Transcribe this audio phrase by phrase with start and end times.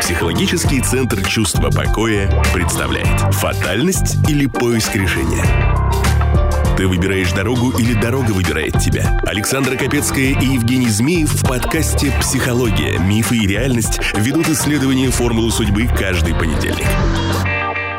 [0.00, 5.44] Психологический центр чувства покоя представляет «Фатальность или поиск решения?»
[6.78, 9.20] Ты выбираешь дорогу или дорога выбирает тебя?
[9.24, 12.98] Александра Капецкая и Евгений Змеев в подкасте «Психология.
[12.98, 16.86] Мифы и реальность» ведут исследование формулы судьбы каждый понедельник.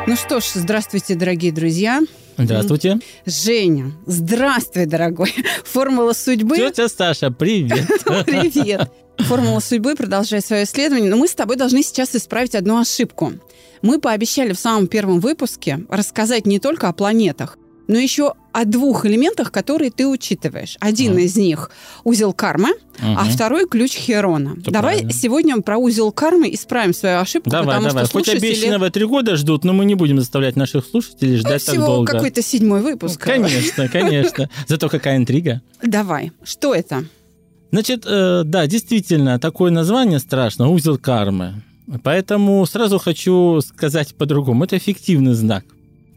[0.06, 2.00] Ну что ж, здравствуйте, дорогие друзья.
[2.36, 2.98] Здравствуйте.
[3.26, 5.32] Женя, здравствуй, дорогой.
[5.64, 6.56] Формула судьбы.
[6.56, 7.86] Тетя Саша, привет.
[8.26, 8.90] Привет.
[9.24, 13.32] Формула судьбы продолжает свое исследование, но мы с тобой должны сейчас исправить одну ошибку.
[13.82, 17.56] Мы пообещали в самом первом выпуске рассказать не только о планетах,
[17.86, 20.76] но еще о двух элементах, которые ты учитываешь.
[20.80, 21.22] Один mm.
[21.22, 21.70] из них
[22.04, 23.14] узел кармы, mm-hmm.
[23.16, 24.56] а второй ключ Херона.
[24.60, 25.12] Это давай правильно.
[25.12, 28.04] сегодня про узел кармы исправим свою ошибку, Давай, потому давай.
[28.04, 28.52] что Хоть слушатели...
[28.52, 31.86] обещанного три года ждут, но мы не будем заставлять наших слушателей Ну, ждать так всего
[31.86, 32.12] долго.
[32.12, 33.20] какой-то седьмой выпуск.
[33.20, 34.48] Конечно, конечно.
[34.68, 35.60] Зато какая интрига.
[35.82, 36.32] Давай.
[36.44, 37.04] Что это?
[37.70, 41.62] Значит, э, да, действительно, такое название страшно, узел кармы.
[42.02, 44.64] Поэтому сразу хочу сказать по-другому.
[44.64, 45.64] Это фиктивный знак.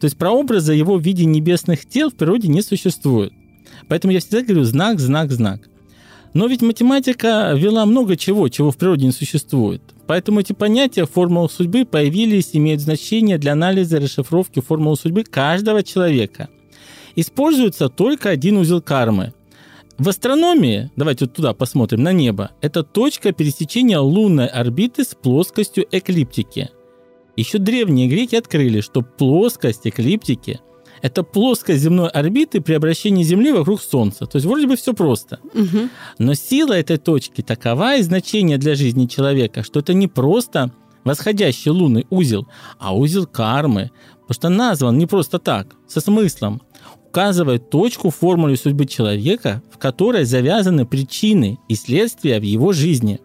[0.00, 3.32] То есть прообраза его в виде небесных тел в природе не существует.
[3.88, 5.68] Поэтому я всегда говорю знак, знак, знак.
[6.32, 9.82] Но ведь математика ввела много чего, чего в природе не существует.
[10.06, 15.82] Поэтому эти понятия формулы судьбы появились, имеют значение для анализа и расшифровки формулы судьбы каждого
[15.82, 16.48] человека.
[17.16, 19.32] Используется только один узел кармы.
[19.96, 25.86] В астрономии, давайте вот туда посмотрим, на небо, это точка пересечения лунной орбиты с плоскостью
[25.90, 26.70] эклиптики.
[27.36, 30.60] Еще древние греки открыли, что плоскость эклиптики–
[31.04, 34.26] это плоскость земной орбиты при обращении Земли вокруг Солнца.
[34.26, 35.38] То есть вроде бы все просто.
[35.52, 35.90] Мгм.
[36.18, 40.72] Но сила этой точки такова и значение для жизни человека, что это не просто
[41.04, 43.90] восходящий лунный узел, а узел кармы,
[44.26, 46.62] потому что назван не просто так, со смыслом.
[47.14, 53.20] Указывает точку в формуле судьбы человека, в которой завязаны причины и следствия в его жизни.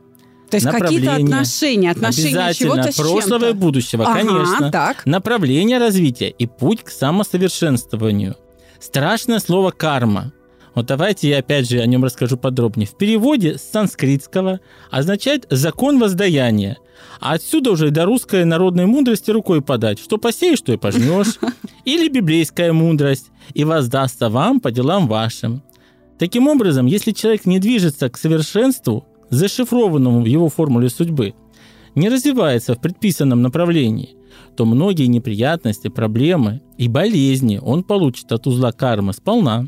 [0.51, 3.53] То есть какие-то отношения, отношения чего-то с прошлого и чем-то.
[3.55, 4.71] будущего, Ага, конечно.
[4.71, 5.05] так.
[5.07, 8.35] Направление развития и путь к самосовершенствованию.
[8.79, 10.33] Страшное слово карма.
[10.79, 12.87] Вот давайте я опять же о нем расскажу подробнее.
[12.87, 16.77] В переводе с санскритского означает закон воздаяния.
[17.19, 19.99] А отсюда уже до русской народной мудрости рукой подать.
[19.99, 21.37] Что посеешь, то и пожнешь.
[21.83, 23.29] Или библейская мудрость.
[23.53, 25.63] И воздастся вам по делам вашим.
[26.17, 31.33] Таким образом, если человек не движется к совершенству, зашифрованному в его формуле судьбы,
[31.93, 34.15] не развивается в предписанном направлении,
[34.55, 39.67] то многие неприятности, проблемы и болезни он получит от узла кармы сполна.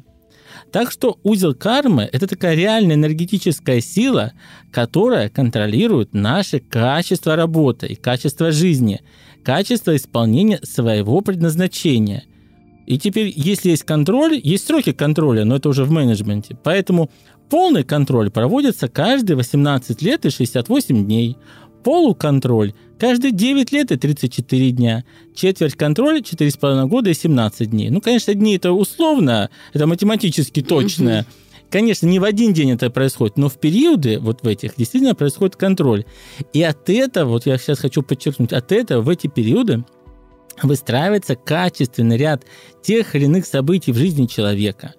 [0.72, 4.34] Так что узел кармы– это такая реальная энергетическая сила,
[4.72, 9.02] которая контролирует наше качество работы и качество жизни,
[9.44, 12.24] качество исполнения своего предназначения.
[12.86, 16.58] И теперь, если есть контроль, есть сроки контроля, но это уже в менеджменте.
[16.62, 17.10] Поэтому
[17.50, 21.38] полный контроль проводится каждые 18 лет и 68 дней.
[21.84, 25.04] Полуконтроль каждые 9 лет и 34 дня.
[25.34, 27.90] Четверть контроля 4,5 года и 17 дней.
[27.90, 31.26] Ну, конечно, дни это условно, это математически точно.
[31.72, 35.56] Конечно, не в один день это происходит, но в периоды вот в этих действительно происходит
[35.56, 36.04] контроль.
[36.52, 39.84] И от этого, вот я сейчас хочу подчеркнуть, от этого в эти периоды
[40.62, 42.44] выстраивается качественный ряд
[42.84, 44.94] тех или иных событий в жизни человека.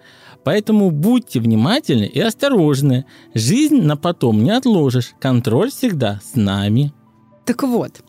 [0.45, 3.05] Поэтому будьте внимательны и осторожны.
[3.35, 5.13] Жизнь на потом не отложишь.
[5.21, 6.93] Контроль всегда с нами.
[7.45, 8.03] Так вот,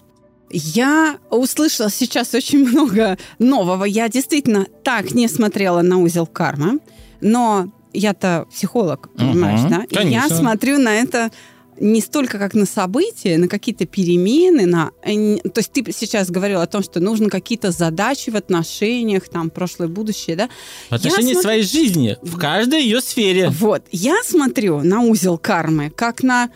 [0.49, 3.83] я услышала сейчас очень много нового.
[3.85, 6.79] Я действительно так не смотрела на узел кармы,
[7.21, 9.83] но я-то психолог, понимаешь, Мгм, да?
[9.83, 10.35] И я конечно.
[10.37, 11.31] смотрю на это
[11.79, 14.91] не столько как на события, на какие-то перемены, на...
[15.03, 19.49] э, То есть ты сейчас говорил о том, что нужно какие-то задачи в отношениях, там,
[19.49, 20.49] прошлое, будущее, да?
[20.89, 23.49] В отношении смотрю- своей жизни, в каждой ее сфере.
[23.49, 26.49] Вот, я смотрю на узел кармы как на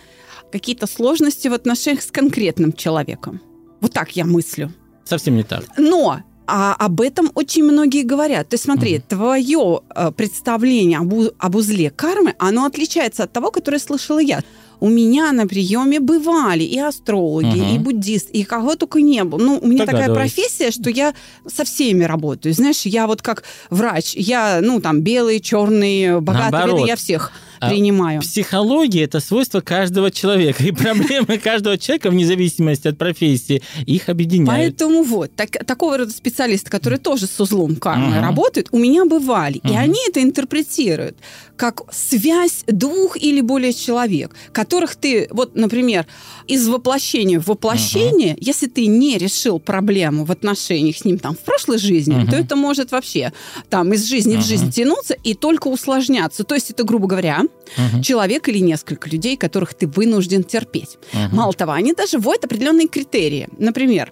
[0.52, 3.42] какие-то сложности в отношениях с конкретным человеком.
[3.82, 4.74] Вот так я мыслю.
[5.04, 5.64] Совсем не так.
[5.78, 8.48] Но а об этом очень многие говорят.
[8.48, 13.80] То есть смотри, твое э, представление об, об узле кармы, оно отличается от того, которое
[13.80, 14.42] слышала я.
[14.80, 17.76] У меня на приеме бывали и астрологи, Мгм.
[17.76, 19.40] и буддисты, и кого только не было.
[19.40, 20.34] Ну, у меня такая Догадываюсь.
[20.34, 21.14] профессия, что я
[21.48, 22.54] со всеми работаю.
[22.54, 26.88] Знаешь, я вот как врач, я, ну, там, белый, черный, богатый, Наоборот.
[26.88, 28.22] я всех принимаю.
[28.22, 30.64] Психология– это свойство каждого человека.
[30.64, 34.50] И проблемы каждого человека, вне зависимости от профессии, их объединяют.
[34.78, 38.22] Поэтому вот, так- такого рода специалисты, которые тоже с узлом кармы Мгм.
[38.22, 39.58] работают, у меня бывали.
[39.64, 39.78] И Мгм.
[39.78, 41.18] они это интерпретируют
[41.56, 46.06] как связь двух или более человек, которых ты, вот, например,
[46.46, 51.40] из воплощения в воплощение, если ты не решил проблему в отношениях с ним там в
[51.40, 52.28] прошлой жизни, Мгм.
[52.30, 53.34] то это может вообще
[53.70, 54.46] там из жизни в Мгм.
[54.46, 56.44] жизнь тянуться и только усложняться.
[56.44, 57.42] То есть это, грубо говоря,
[57.78, 58.02] Мгм.
[58.02, 60.98] человек или несколько людей, которых ты вынужден терпеть.
[61.14, 61.36] Мгм.
[61.36, 63.48] Мало того, они даже вводят определенные критерии.
[63.58, 64.12] Например,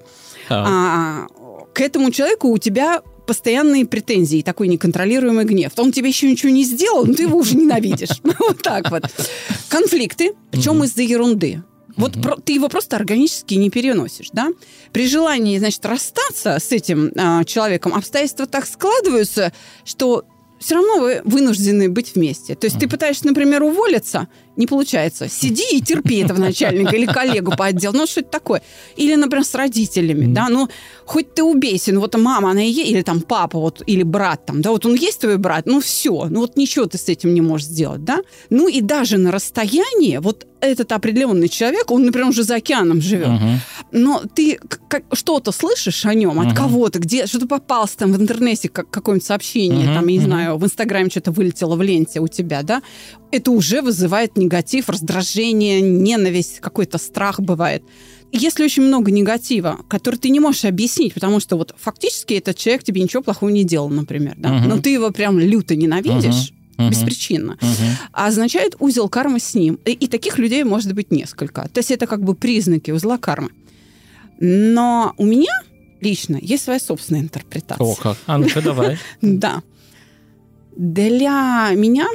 [0.49, 0.65] Так.
[0.69, 1.27] а,
[1.73, 5.71] к этому человеку у тебя постоянные претензии, такой неконтролируемый гнев.
[5.77, 8.21] Он тебе еще ничего не сделал, но ты его уже ненавидишь.
[8.39, 9.03] Вот так вот.
[9.69, 11.63] Конфликты, причем из-за ерунды.
[11.97, 14.49] Вот про- ты его просто органически не переносишь, да?
[14.91, 19.53] При желании, значит, расстаться с этим а, человеком, обстоятельства так складываются,
[19.85, 20.25] что
[20.59, 22.55] все равно вы вынуждены быть вместе.
[22.55, 25.27] То есть ты пытаешься, например, уволиться, не получается.
[25.29, 27.95] Сиди и терпи этого начальника или коллегу по отделу.
[27.97, 28.61] Ну, что это такое?
[28.95, 30.47] Или, например, с родителями, да?
[30.49, 30.69] Ну,
[31.05, 34.45] хоть ты убейся, ну, вот мама, она и есть, или там папа, вот, или брат
[34.45, 37.33] там, да, вот он есть твой брат, ну, все, ну, вот ничего ты с этим
[37.33, 38.19] не можешь сделать, да?
[38.49, 43.27] Ну, и даже на расстоянии, вот этот определенный человек, он, например, уже за океаном живет,
[43.27, 43.59] Мгм.
[43.91, 46.55] но ты как- что-то слышишь о нем, от Мгм.
[46.55, 50.25] кого-то, где что-то попался там в интернете, как какое-нибудь сообщение, Мгм, там, я не мгм.
[50.27, 52.81] знаю, в Инстаграме что-то вылетело в ленте у тебя, да,
[53.31, 57.83] это уже вызывает негатив, раздражение, ненависть, какой-то страх бывает.
[58.31, 62.83] Если очень много негатива, который ты не можешь объяснить, потому что вот фактически этот человек
[62.83, 64.69] тебе ничего плохого не делал, например, да, Мгм.
[64.69, 66.89] но ты его прям люто ненавидишь, Мгм.
[66.89, 67.97] беспричинно, Мгм.
[68.11, 69.79] а означает узел кармы с ним.
[69.85, 71.69] И, и таких людей может быть несколько.
[71.69, 73.49] То есть это как бы признаки узла кармы.
[74.41, 75.53] Но у меня
[76.01, 77.85] лично есть своя собственная интерпретация.
[77.85, 78.17] О, как.
[78.25, 78.97] А ну-ка, давай.
[79.21, 79.61] Да.
[80.75, 82.07] Для меня,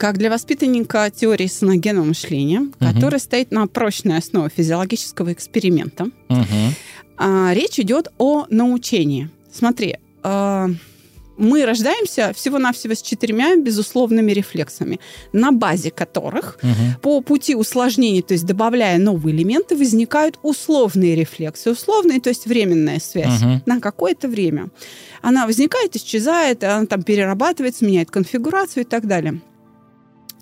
[0.00, 6.06] как для воспитанника теории соногенного мышления, которая стоит на прочной основе физиологического эксперимента,
[7.18, 9.28] а, речь идет о научении.
[9.52, 10.70] Смотри, а,
[11.36, 15.00] мы рождаемся всего-навсего с четырьмя безусловными рефлексами,
[15.34, 16.96] на базе которых Мгм.
[17.02, 21.70] по пути усложнений, то есть добавляя новые элементы, возникают условные рефлексы.
[21.70, 23.62] Условные, то есть временная связь Мгм.
[23.66, 24.70] на какое-то время.
[25.20, 29.40] Она возникает, исчезает, она там перерабатывается, меняет конфигурацию и так далее.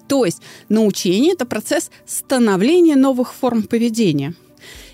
[0.08, 4.34] То есть научение– это процесс становления новых форм поведения.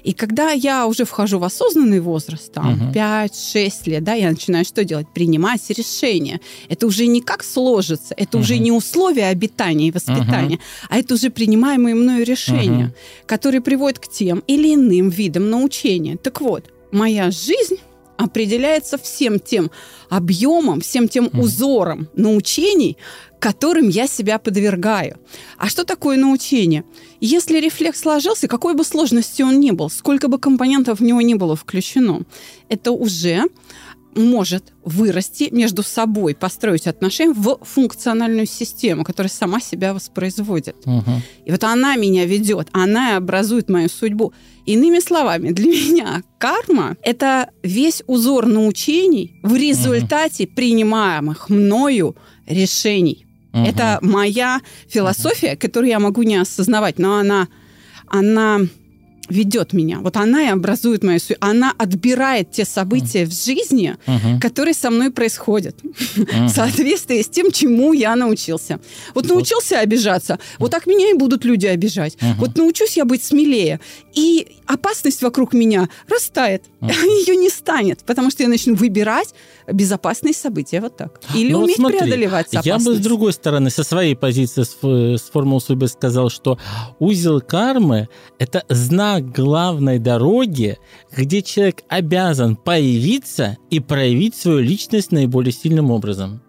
[0.02, 2.92] И когда я уже вхожу в осознанный возраст, там, Мгм.
[2.92, 5.06] 5-6 лет, да, я начинаю что делать?
[5.14, 6.40] Принимать решения.
[6.68, 8.62] Это уже не как сложится, это уже Мгм.
[8.64, 10.58] не условия обитания и воспитания,
[10.90, 12.94] а это уже принимаемые мною решения, Мгм.
[13.26, 16.18] которые приводят к тем или иным видам научения.
[16.18, 17.76] Так вот, моя жизнь
[18.18, 19.70] определяется всем тем
[20.10, 21.40] объемом, всем тем Мгм.
[21.40, 22.96] узором научений,
[23.44, 25.18] которым я себя подвергаю.
[25.58, 26.82] А что такое научение?
[27.20, 31.34] Если рефлекс сложился, какой бы сложности он ни был, сколько бы компонентов в него не
[31.34, 32.22] было включено,
[32.70, 33.42] это уже
[34.16, 40.76] может вырасти между собой, построить отношения в функциональную систему, которая сама себя воспроизводит.
[40.86, 41.20] Мгм.
[41.44, 44.32] И вот она меня ведет, она образует мою судьбу.
[44.64, 52.16] Иными словами, для меня карма– это весь узор научений в результате принимаемых мною
[52.46, 53.24] решений.
[53.54, 53.64] Мгм.
[53.64, 57.46] Это моя философия, которую я могу не осознавать, но она,
[58.08, 58.60] она
[59.28, 59.98] ведет меня.
[60.00, 61.36] Вот она и образует мою судьбу.
[61.40, 64.40] Она отбирает те события в жизни, Мгм.
[64.40, 66.46] которые со мной происходят Мгм.
[66.46, 68.80] в соответствии с тем, чему я научился.
[69.14, 72.16] Вот научился обижаться, вот так меня и будут люди обижать.
[72.20, 72.34] Мгм.
[72.38, 73.80] Вот научусь я быть смелее,
[74.14, 79.34] и опасность вокруг меня растает, ее не станет, потому что я начну выбирать
[79.70, 81.20] безопасные события вот так.
[81.34, 82.86] Или Ну вот уметь смотри, преодолевать Я опасность.
[82.86, 86.58] бы с другой стороны, со своей позиции сф- сформулировал себе, сказал, что
[86.98, 90.78] узел кармы– это знак главной дороги,
[91.16, 96.42] где человек обязан появиться и проявить свою личность наиболее сильным образом.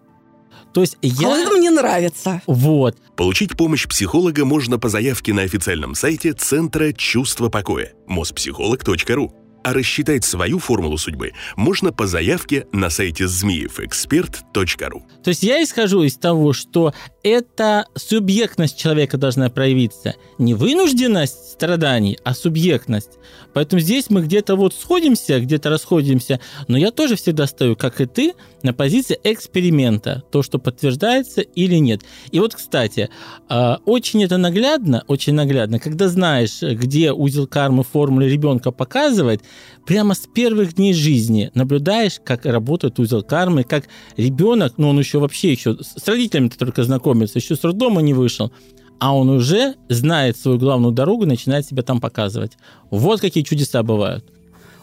[0.72, 1.38] То есть А я...
[1.38, 2.42] это мне нравится.
[2.46, 2.98] Вот.
[3.16, 9.30] Получить помощь психолога можно по заявке на официальном сайте Центра чувства покоя mospsycholog.ru.
[9.64, 15.06] А рассчитать свою формулу судьбы можно по заявке на сайте змеевэксперт.ру.
[15.24, 16.94] То есть я исхожу из того, что
[17.26, 20.14] эта субъектность человека должна проявиться.
[20.38, 23.18] Не вынужденность страданий, а субъектность.
[23.52, 28.06] Поэтому здесь мы где-то вот сходимся, где-то расходимся, но я тоже всегда стою, как и
[28.06, 32.02] ты, на позиции эксперимента, то, что подтверждается или нет.
[32.30, 33.08] И вот, кстати,
[33.48, 39.40] а, очень это наглядно, очень наглядно, когда знаешь, где узел кармы формулы ребенка показывает,
[39.86, 43.84] прямо с первых дней жизни наблюдаешь, как работает узел кармы, как
[44.16, 46.82] ребенок, ну он еще вообще еще с родителями-то только
[47.16, 48.52] знакомится, еще с роддома не вышел,
[48.98, 52.52] а он уже знает свою главную дорогу и начинает себя там показывать.
[52.90, 54.24] Вот какие чудеса бывают.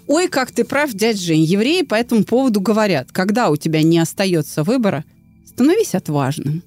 [0.07, 1.43] Ой, как ты прав, дядь Жень.
[1.43, 5.05] Евреи по этому поводу говорят, когда у тебя не остается выбора,
[5.45, 6.61] становись отважным.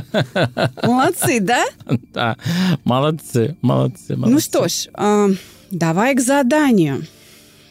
[0.82, 1.64] Молодцы, да?
[2.12, 2.36] Да,
[2.84, 4.32] молодцы, молодцы, молодцы.
[4.32, 5.28] Ну что ж, э,
[5.70, 7.06] давай к заданию.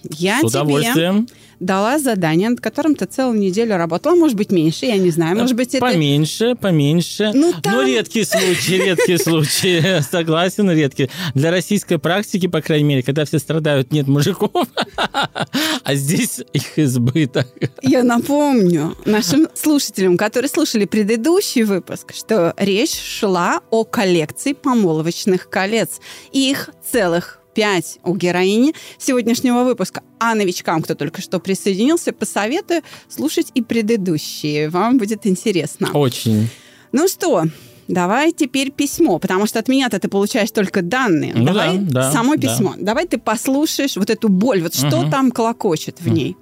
[0.03, 1.25] Я С тебе.
[1.60, 5.56] Дала задание, над которым ты целую неделю работала, может быть, меньше, я не знаю, может
[5.56, 5.86] быть, это...
[5.86, 7.32] Поменьше, поменьше.
[7.34, 10.02] Ну, Но там- редкие случаи, редкие случаи.
[10.12, 11.10] Согласен, редкие.
[11.34, 14.68] Для российской практики, по крайней мере, когда все страдают, нет мужиков,
[15.84, 17.48] а здесь их избыток.
[17.82, 26.00] Я напомню нашим слушателям, которые слушали предыдущий выпуск, что речь шла о коллекции помолвочных колец.
[26.32, 30.04] Их целых пять у героини сегодняшнего выпуска.
[30.20, 34.70] А новичкам, кто только что присоединился, посоветую слушать и предыдущие.
[34.70, 35.90] Вам будет интересно.
[35.94, 36.50] Очень.
[36.92, 37.46] Ну что,
[37.88, 41.34] давай теперь письмо, потому что от меня-то ты получаешь только данные.
[41.34, 42.42] Ну давай да, да, само да.
[42.42, 42.76] письмо.
[42.78, 45.12] Давай ты послушаешь вот эту боль, вот что Мгм.
[45.12, 46.36] там колокочет в ней.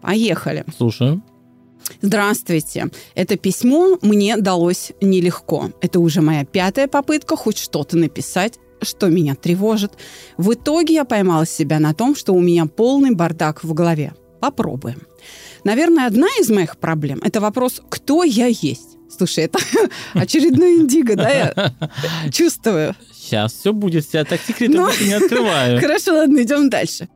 [0.00, 0.64] Поехали.
[0.76, 1.22] Слушаю.
[2.00, 2.88] Здравствуйте.
[3.14, 5.70] Это письмо мне далось нелегко.
[5.80, 9.92] Это уже моя пятая попытка хоть что-то написать что меня тревожит.
[10.36, 14.14] В итоге я поймала себя на том, что у меня полный бардак в голове.
[14.40, 15.02] Попробуем.
[15.64, 18.96] Наверное, одна из моих проблем– это вопрос, кто я есть.
[19.08, 19.58] Слушай, это
[20.14, 21.72] очередной индиго, да, я
[22.32, 22.94] чувствую.
[23.12, 24.06] Сейчас все будет.
[24.12, 25.04] Я так секретно Ну.
[25.06, 25.80] не открываю.
[25.80, 27.08] Хорошо, ладно, идем дальше.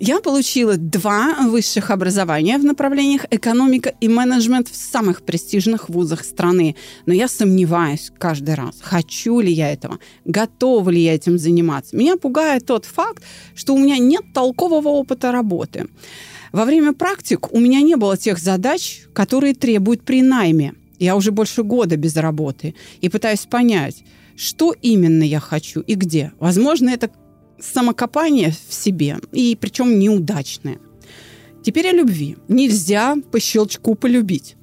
[0.00, 6.76] Я получила два высших образования в направлениях экономика и менеджмент в самых престижных вузах страны.
[7.06, 11.96] Но я сомневаюсь каждый раз, хочу ли я этого, готова ли я этим заниматься.
[11.96, 13.24] Меня пугает тот факт,
[13.56, 15.88] что у меня нет толкового опыта работы.
[16.52, 20.74] Во время практик у меня не было тех задач, которые требуют при найме.
[21.00, 24.04] Я уже больше года без работы и пытаюсь понять,
[24.36, 26.32] что именно я хочу и где.
[26.38, 27.10] Возможно, это
[27.60, 30.78] самокопание в себе, и причем неудачное.
[31.62, 32.36] Теперь о любви.
[32.48, 34.56] Нельзя по щелчку полюбить.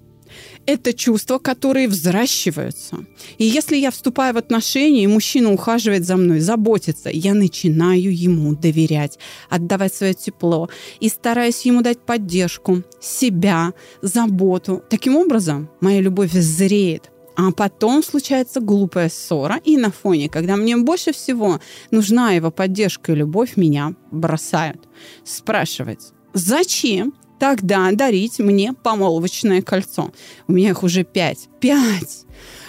[0.66, 3.06] Это чувства, которые взращиваются.
[3.38, 8.56] И если я вступаю в отношения, и мужчина ухаживает за мной, заботится, я начинаю ему
[8.56, 14.84] доверять, отдавать свое тепло и стараюсь ему дать поддержку, себя, заботу.
[14.90, 17.12] Таким образом, моя любовь зреет.
[17.38, 21.60] А потом случается глупая ссора, и на фоне, когда мне больше всего
[21.92, 24.88] нужна его поддержка и любовь, меня бросают.
[25.24, 30.12] Спрашивается, зачем тогда дарить мне помолвочное кольцо?
[30.48, 31.50] У меня их уже пять.
[31.60, 32.25] Пять!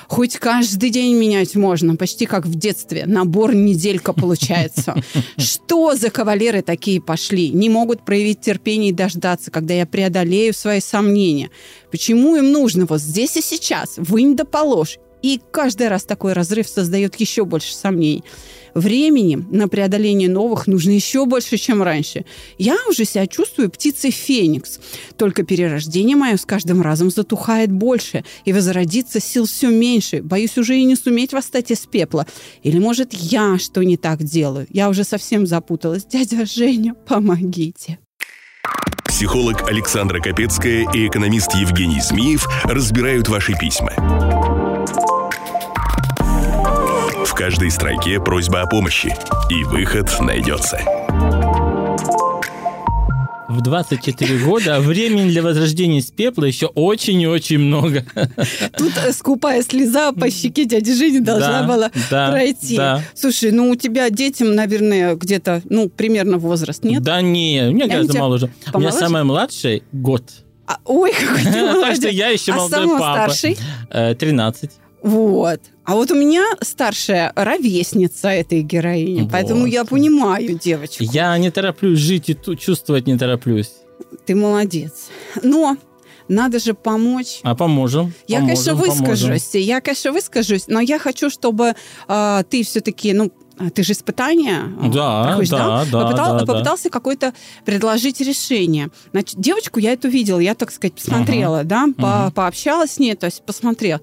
[0.09, 3.05] Хоть каждый день менять можно, почти как в детстве.
[3.07, 4.95] Набор неделька получается.
[5.37, 7.51] Что за кавалеры такие пошли?
[7.51, 11.51] Не могут проявить терпение и дождаться, когда я преодолею свои сомнения.
[11.91, 13.95] Почему им нужно вот здесь и сейчас?
[13.97, 14.99] Вынь да положь.
[15.27, 18.23] И каждый раз такой разрыв создает еще больше сомнений.
[18.75, 22.25] Времени на преодоление новых нужно еще больше, чем раньше.
[22.59, 24.79] Я уже себя чувствую птицей Феникс.
[25.17, 30.23] Только перерождение мое с каждым разом затухает больше, и возродиться сил все меньше.
[30.23, 32.25] Боюсь уже и не суметь восстать из пепла.
[32.63, 34.69] Или, может, я что не так делаю?
[34.71, 36.05] Я уже совсем запуталась.
[36.05, 37.99] Дядя Женя, помогите.
[39.07, 43.93] Психолог Александра Капецкая и экономист Евгений Змеев разбирают ваши письма.
[47.27, 49.15] В каждой строке просьба о помощи,
[49.51, 50.79] и выход найдется.
[53.49, 58.05] В 24 года времени для возрождения из пепла еще очень и очень много.
[58.77, 62.77] Тут э, скупая слеза по щеке дяди Жени должна Да, была да, пройти.
[62.77, 63.03] да.
[63.15, 67.03] Слушай, ну у тебя детям, наверное, где-то, ну, примерно возраст, нет?
[67.03, 68.51] Да не, у меня у гораздо моложе.
[68.75, 70.25] У меня самая младшая год.
[70.67, 71.97] А, ой, какой ты Так молодец.
[71.99, 73.33] что я еще а молодой папа.
[73.33, 73.59] старший?
[73.91, 74.71] Э, 13.
[75.07, 75.61] Вот.
[75.85, 79.31] А вот у меня старшая ровесница этой героини, Вот.
[79.33, 81.05] поэтому я понимаю девочку.
[81.05, 83.71] Я не тороплюсь жить и ту- чувствовать не тороплюсь.
[84.27, 85.09] Ты молодец.
[85.45, 85.77] Но
[86.29, 87.39] надо же помочь.
[87.45, 88.13] А поможем.
[88.27, 89.05] Я, поможем, конечно, поможем.
[89.31, 89.55] выскажусь.
[89.55, 91.75] Я, конечно, выскажусь, но я хочу, чтобы
[92.09, 96.39] а, ты все-таки, ну, а, ты же испытания а, Да, проходишь, да, да, Попытал- да,
[96.41, 96.47] да.
[96.47, 97.33] попытался какое-то
[97.65, 98.89] предложить решение.
[99.13, 102.33] Значит, девочку я эту видела, я, так сказать, посмотрела, да, по- Мгм.
[102.33, 104.01] пообщалась с ней, то есть посмотрела.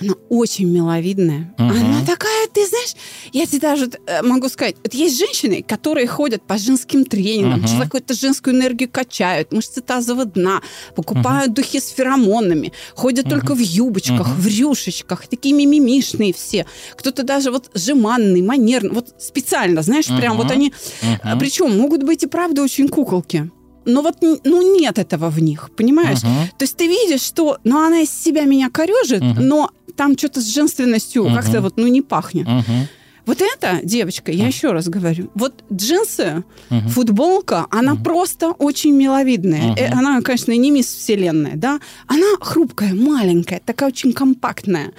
[0.00, 1.54] Она очень миловидная.
[1.58, 1.70] Мгм.
[1.70, 2.94] Она такая, ты знаешь,
[3.32, 7.68] я тебе даже э, могу сказать, вот есть женщины, которые ходят по женским тренингам, Мгм.
[7.68, 10.62] что какую-то женскую энергию качают, мышцы тазового дна,
[10.96, 14.36] покупают духи с феромонами, ходят только в юбочках, Мгм.
[14.40, 16.66] в рюшечках, такие мимимишные все.
[16.96, 20.72] Кто-то даже вот жеманный, манерный, вот специально, знаешь, прям вот они...
[21.02, 21.38] Мгм.
[21.38, 23.50] Причем могут быть и правда очень куколки.
[23.86, 26.22] Но вот ну, нет этого в них, понимаешь?
[26.22, 26.48] Мгм.
[26.58, 29.46] То есть ты видишь, что ну, она из себя меня корежит, Мгм.
[29.46, 31.34] но там что-то с женственностью Мгм.
[31.34, 32.46] как-то вот ну не пахнет.
[32.46, 32.88] Мгм.
[33.26, 34.48] Вот эта девочка, я Мгм.
[34.48, 36.88] еще раз говорю, вот джинсы, Мгм.
[36.90, 38.02] футболка, она Мгм.
[38.04, 39.74] просто очень миловидная.
[39.76, 41.80] Э, Она, конечно, не мисс Вселенная, да?
[42.06, 44.92] Она хрупкая, маленькая, такая очень компактная.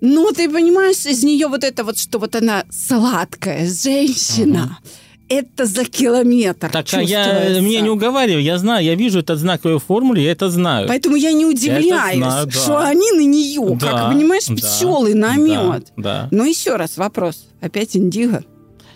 [0.00, 4.78] Но ты понимаешь, из нее вот это вот, что вот она сладкая женщина.
[5.40, 6.70] Это за километр?
[6.70, 10.22] Так а я, мне не уговариваю, я знаю, я вижу этот знак в твоей формуле,
[10.24, 10.88] я это знаю.
[10.88, 12.52] Поэтому я не удивляюсь, знаю, да.
[12.52, 15.92] что они на нее, да, как, понимаешь, да, пчелы на мед.
[15.96, 16.28] Да, да.
[16.30, 17.46] Но еще раз вопрос.
[17.60, 18.44] Опять индиго?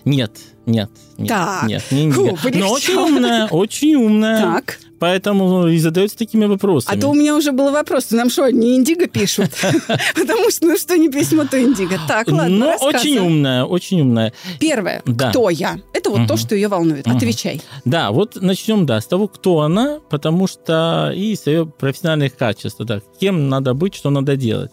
[0.07, 0.31] Нет,
[0.67, 1.65] нет, нет, так.
[1.65, 2.13] нет, не.
[2.13, 4.41] Фу, Но очень умная, очень умная.
[4.41, 4.79] Так.
[5.01, 6.97] Поэтому и задается такими вопросами.
[6.97, 9.51] А то у меня уже был вопрос, нам что, не индиго пишут?
[10.15, 11.99] Потому что, ну что не письмо, то индиго.
[12.07, 14.33] Так, ладно, Ну, очень умная, очень умная.
[14.61, 15.77] Первое, кто я?
[15.93, 17.09] Это вот то, что ее волнует.
[17.09, 17.61] Отвечай.
[17.85, 22.79] Да, вот начнем, да, с того, кто она, потому что и с ее профессиональных качеств,
[22.79, 24.71] да, кем надо быть, что надо делать.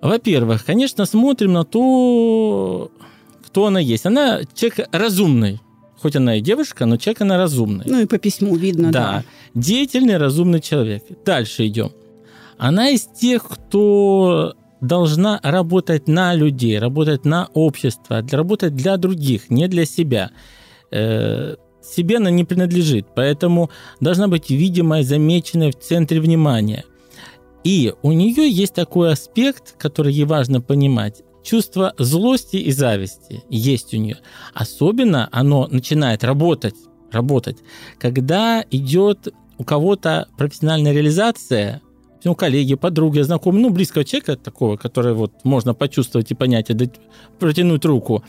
[0.00, 2.90] Во-первых, конечно, смотрим на то,
[3.52, 4.06] кто она есть.
[4.06, 5.60] Она человек разумный,
[6.00, 7.84] хоть она и девушка, но человек она разумный.
[7.86, 9.00] Ну и по письму видно, да.
[9.00, 11.04] Да, деятельный, разумный человек.
[11.24, 11.92] Дальше идем.
[12.56, 19.68] Она из тех, кто должна работать на людей, работать на общество, работать для других, не
[19.68, 20.30] для себя.
[20.90, 26.84] Э, себе она не принадлежит, поэтому должна быть видимая, замеченная в центре внимания.
[27.64, 33.92] И у нее есть такой аспект, который ей важно понимать чувство злости и зависти есть
[33.94, 34.18] у нее.
[34.54, 36.76] Особенно оно начинает работать,
[37.10, 37.58] работать,
[37.98, 41.82] когда идет у кого-то профессиональная реализация,
[42.24, 46.90] у коллеги, подруги, знакомого, ну, близкого человека такого, который вот можно почувствовать и понять, и
[47.38, 48.24] протянуть руку,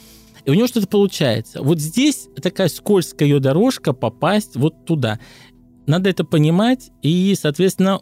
[0.45, 1.61] и у него что-то получается.
[1.61, 5.19] Вот здесь такая скользкая ее дорожка попасть вот туда.
[5.85, 8.01] Надо это понимать, и, соответственно,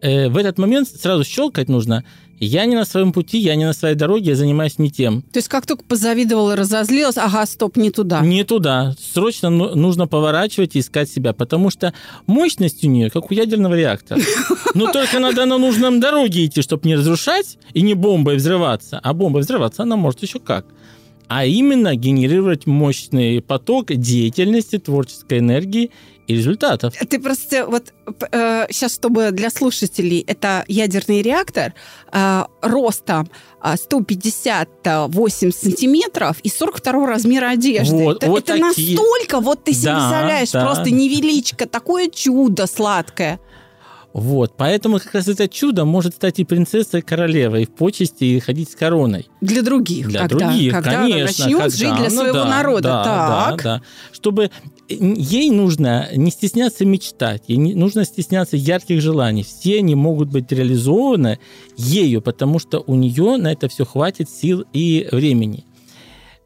[0.00, 2.04] э, в этот момент сразу щелкать нужно–
[2.46, 5.22] я не на своем пути, я не на своей дороге, я занимаюсь не тем.
[5.22, 8.20] То есть как только позавидовала, разозлилась, ага, стоп, не туда.
[8.20, 8.94] Не туда.
[9.00, 11.92] Срочно ну, нужно поворачивать и искать себя, потому что
[12.26, 14.20] мощность у нее, как у ядерного реактора.
[14.74, 19.00] Но только надо на нужном дороге идти, чтобы не разрушать и не бомбой взрываться.
[19.02, 20.66] А бомбой взрываться она может еще как
[21.28, 25.90] а именно генерировать мощный поток деятельности, творческой энергии
[26.26, 26.94] и результатов.
[26.94, 27.92] Ты просто вот
[28.32, 31.74] э, сейчас, чтобы для слушателей, это ядерный реактор
[32.12, 33.26] э, роста
[33.62, 37.96] 158 сантиметров и 42 размера одежды.
[37.96, 40.64] Вот, это вот это настолько, вот ты себе да, представляешь, да.
[40.64, 43.40] просто невеличко, такое чудо сладкое.
[44.18, 48.24] Вот, поэтому как раз это чудо может стать и принцессой, и королевой, и в почести,
[48.24, 49.26] и ходить с короной.
[49.40, 50.08] Для других.
[50.08, 51.44] Для когда, других, когда конечно.
[51.44, 52.88] Начнет когда, жить для ну, своего да, народа.
[52.88, 53.56] Да, так.
[53.56, 53.82] да, да.
[54.12, 54.50] Чтобы
[54.88, 59.44] ей нужно не стесняться мечтать, ей не нужно стесняться ярких желаний.
[59.44, 61.38] Все они могут быть реализованы
[61.76, 65.64] ею, потому что у нее на это все хватит сил и времени.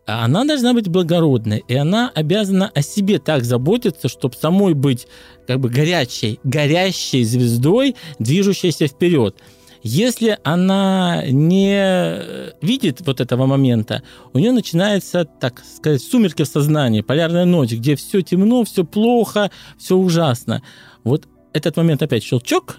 [0.05, 5.07] Она должна быть благородной, и она обязана о себе так заботиться, чтобы самой быть
[5.47, 9.37] как бы горячей, горящей звездой, движущейся вперед.
[9.85, 17.01] Если она не видит вот этого момента, у нее начинается, так сказать, сумерки в сознании,
[17.01, 20.63] полярная ночь, где все темно, все плохо, все ужасно.
[21.03, 22.79] Вот этот момент опять щелчок,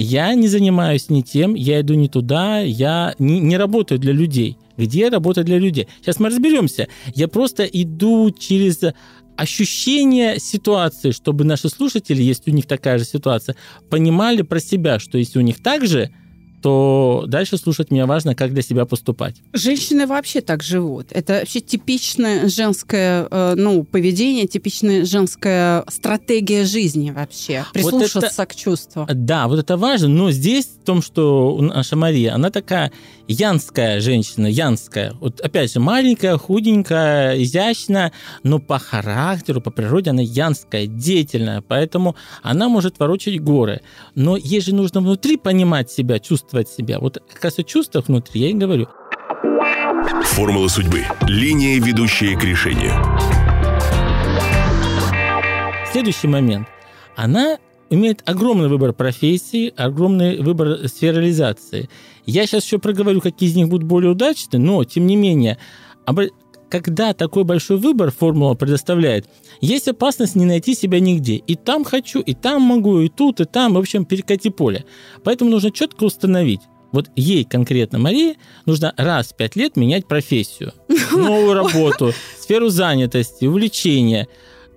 [0.00, 4.56] я не занимаюсь не тем, я иду не туда, я не, не работаю для людей–
[4.80, 5.88] где работа для людей.
[6.00, 6.88] Сейчас мы разберемся.
[7.14, 8.80] Я просто иду через
[9.36, 13.56] ощущение ситуации, чтобы наши слушатели, если у них такая же ситуация,
[13.88, 16.10] понимали про себя, что если у них так же,
[16.62, 19.36] то дальше слушать меня важно, как для себя поступать.
[19.52, 21.08] Женщины вообще так живут.
[21.10, 27.64] Это вообще типичное женское э, ну, поведение, типичная женская стратегия жизни вообще.
[27.72, 29.06] Прислушаться вот это, к чувству.
[29.12, 30.08] Да, вот это важно.
[30.08, 32.92] Но здесь в том, что наша Мария, она такая
[33.30, 35.14] янская женщина, янская.
[35.20, 38.12] Вот опять же, маленькая, худенькая, изящная,
[38.42, 41.62] но по характеру, по природе она янская, деятельная.
[41.62, 43.82] Поэтому она может ворочать горы.
[44.14, 46.98] Но ей же нужно внутри понимать себя, чувствовать себя.
[46.98, 48.88] Вот как раз о чувствах внутри я и говорю.
[50.24, 51.04] Формула судьбы.
[51.28, 52.92] Линия, ведущая к решению.
[55.92, 56.68] Следующий момент.
[57.16, 57.58] Она
[57.90, 61.90] имеет огромный выбор профессий, огромный выбор сфер реализации.
[62.24, 65.58] Я сейчас еще проговорю, какие из них будут более удачны, но, тем не менее,
[66.70, 69.26] когда такой большой выбор формула предоставляет,
[69.60, 71.34] есть опасность не найти себя нигде.
[71.34, 74.84] И там хочу, и там могу, и тут, и там, в общем, перекати поле.
[75.24, 76.60] Поэтому нужно четко установить,
[76.92, 80.72] вот ей конкретно, Марии, нужно раз в пять лет менять профессию,
[81.12, 84.28] новую работу, сферу занятости, увлечения.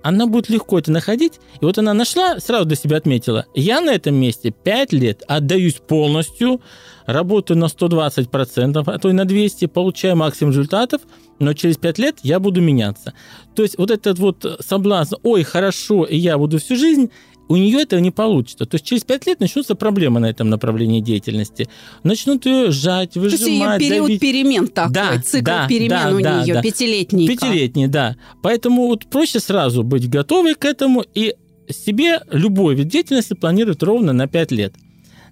[0.04, 1.40] Она будет легко это находить.
[1.62, 5.76] И вот она нашла, сразу для себя отметила, я на этом месте пять лет отдаюсь
[5.76, 6.62] полностью,
[7.06, 11.02] работаю на 120%, а то и на 200, получаю максимум результатов–
[11.40, 13.14] но через пять лет я буду меняться.
[13.56, 17.12] То есть вот этот вот соблазн, ой, хорошо, и я буду всю жизнь,
[17.50, 18.66] у нее этого не получится.
[18.66, 21.68] То есть через 5 лет начнутся проблемы на этом направлении деятельности.
[22.04, 24.22] Начнут ее сжать, выжимать, То есть ее период давить.
[24.22, 26.62] перемен такой, Да, цикл да, перемен да, у да, нее, да.
[26.62, 27.28] пятилетний.
[27.28, 28.16] Пятилетний, да.
[28.42, 31.36] Поэтому вот проще сразу быть готовой к этому и
[31.70, 34.74] себе любой вид деятельности планировать ровно на 5 лет.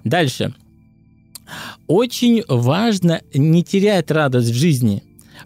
[0.04, 0.54] Дальше.
[1.88, 5.04] Очень важно не терять радость в жизни.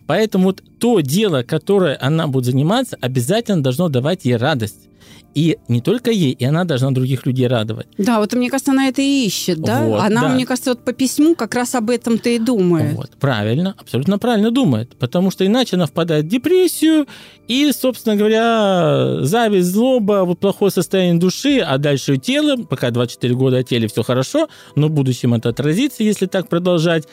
[0.07, 4.87] Поэтому вот то дело, которое она будет заниматься, обязательно должно давать ей радость.
[5.35, 7.87] И не только ей, и она должна других людей радовать.
[7.97, 9.83] Да, вот мне кажется, она это и ищет, да?
[9.83, 10.29] Вот, она, да.
[10.29, 12.95] мне кажется, вот по письму как раз об этом-то и думает.
[12.95, 14.95] Вот, правильно, абсолютно правильно думает.
[14.97, 17.05] Потому что иначе она впадает в депрессию,
[17.49, 23.35] и, собственно говоря, зависть, злоба, вот плохое состояние души, а дальше и тело, пока 24
[23.35, 27.09] года о теле все хорошо, но в будущем это отразится, если так продолжать.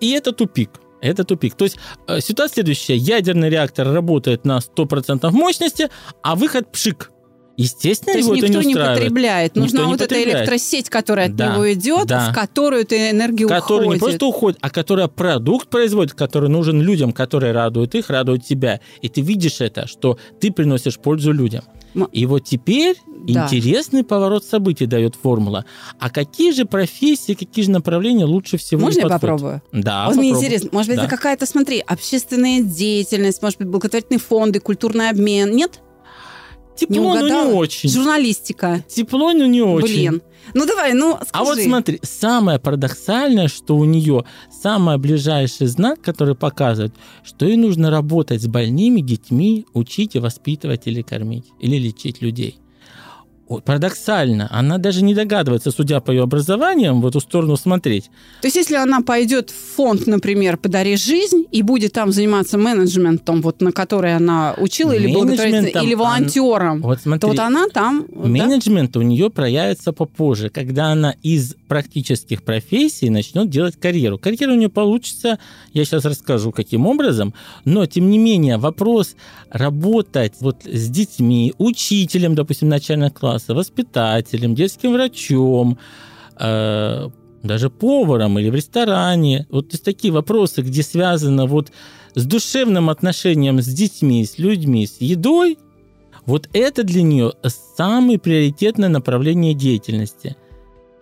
[0.00, 0.70] И это тупик.
[1.02, 1.54] Это тупик.
[1.54, 2.96] То есть э, ситуация следующая.
[2.96, 5.90] Ядерный реактор работает на 100% мощности,
[6.22, 7.10] а выход пшик.
[7.60, 9.54] Естественно, То есть никто не не потребляет.
[9.56, 12.30] Нужна не вот эта электросеть, которая от Да, него идет, да.
[12.30, 14.00] в которую эта энергия который не уходит.
[14.02, 18.80] просто уходит, а которая продукт производит, который нужен людям, которые радуют их, радуют тебя.
[19.02, 21.62] И ты видишь это, что ты приносишь пользу людям.
[22.12, 22.96] И вот теперь
[23.26, 23.44] Да.
[23.44, 25.64] интересный поворот событий дает формула.
[25.98, 29.20] А какие же профессии, какие же направления лучше всего Можно я подходят?
[29.20, 29.62] попробую?
[29.72, 30.46] Да, вот мне попробуй.
[30.46, 31.02] интересно, может быть, Да.
[31.06, 35.50] это какая-то, смотри, общественная деятельность, может быть, благотворительные фонды, культурный обмен.
[35.54, 35.80] Нет?
[36.80, 37.90] Тепло, не но не очень.
[37.90, 38.84] Журналистика.
[38.88, 39.94] Тепло, но не очень.
[39.94, 40.22] Блин.
[40.54, 41.28] Ну давай, ну скажи.
[41.32, 47.56] А вот смотри, самое парадоксальное, что у нее самый ближайший знак, который показывает, что ей
[47.56, 52.58] нужно работать с больными детьми, учить и воспитывать или кормить, или лечить людей.
[53.58, 58.10] Парадоксально, она даже не догадывается, судя по ее образованиям, в эту сторону смотреть.
[58.40, 63.42] То есть если она пойдет в фонд, например, «Подари жизнь» и будет там заниматься менеджментом,
[63.42, 67.66] вот на который она учила, или благотворительностью, или она- волонтером, Вот смотри, то вот она
[67.72, 68.06] там...
[68.08, 68.28] да?
[68.28, 74.18] менеджмент у нее проявится попозже, когда она из практических профессий начнет делать карьеру.
[74.18, 75.38] Карьера у нее получится,
[75.72, 77.34] я сейчас расскажу, каким образом,
[77.64, 79.16] но, тем не менее, вопрос
[79.50, 85.78] работать вот с детьми, учителем, допустим, начального класса, воспитателем, детским врачом,
[86.38, 87.08] э,
[87.42, 89.46] даже поваром или в ресторане.
[89.50, 91.72] Вот то есть такие вопросы, где связано вот
[92.14, 95.58] с душевным отношением с детьми, с людьми, с едой,
[96.26, 97.32] вот это для нее
[97.76, 100.36] самое приоритетное направление деятельности.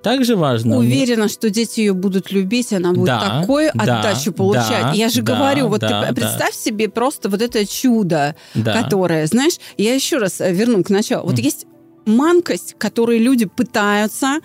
[0.02, 0.78] Также важно...
[0.78, 4.82] Уверена, что дети ее будут любить, она будет Да, такую да, отдачу получать.
[4.82, 6.12] да, я же да, говорю, вот да, ты да.
[6.14, 8.80] представь себе просто вот это чудо, да.
[8.80, 11.24] которое, знаешь, я еще раз э, верну к началу.
[11.24, 11.42] Вот Мгм.
[11.42, 11.66] есть
[12.08, 14.40] манкость, которую люди пытаются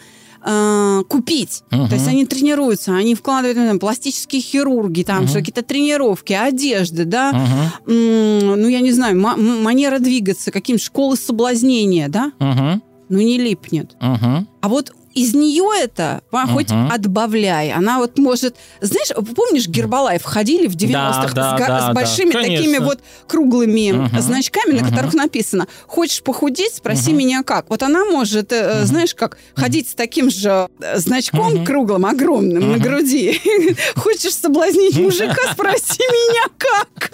[0.45, 1.63] э, купить.
[1.71, 1.88] Мгм.
[1.88, 5.28] То есть они тренируются, они вкладывают там, пластические хирурги, там Мгм.
[5.30, 10.78] что какие-то тренировки, одежды, да, Мгм, М, ну я не знаю, м- манера двигаться, каким
[10.78, 13.95] школы соблазнения, да, мгм, ну не липнет.
[14.02, 14.47] мгм.
[14.62, 16.91] А вот из нее это, а, хоть Мгм.
[16.91, 17.71] отбавляй.
[17.71, 18.56] Она вот может...
[18.82, 22.56] Знаешь, помнишь, Гербалайф ходили в 90-х да, с, да, с да, большими конечно.
[22.56, 24.21] такими вот круглыми Мгм.
[24.21, 24.89] значками, на Мгм.
[24.91, 26.76] которых написано «Хочешь похудеть?
[26.76, 27.19] Спроси Мгм.
[27.19, 27.69] меня как».
[27.69, 28.86] Вот она может, Мгм.
[28.86, 31.65] знаешь, как ходить с таким же э, значком Мгм.
[31.65, 32.82] круглым, огромным на Мгм.
[32.84, 33.39] груди.
[33.95, 35.36] Хочешь соблазнить мужика?
[35.54, 37.12] Спроси меня как.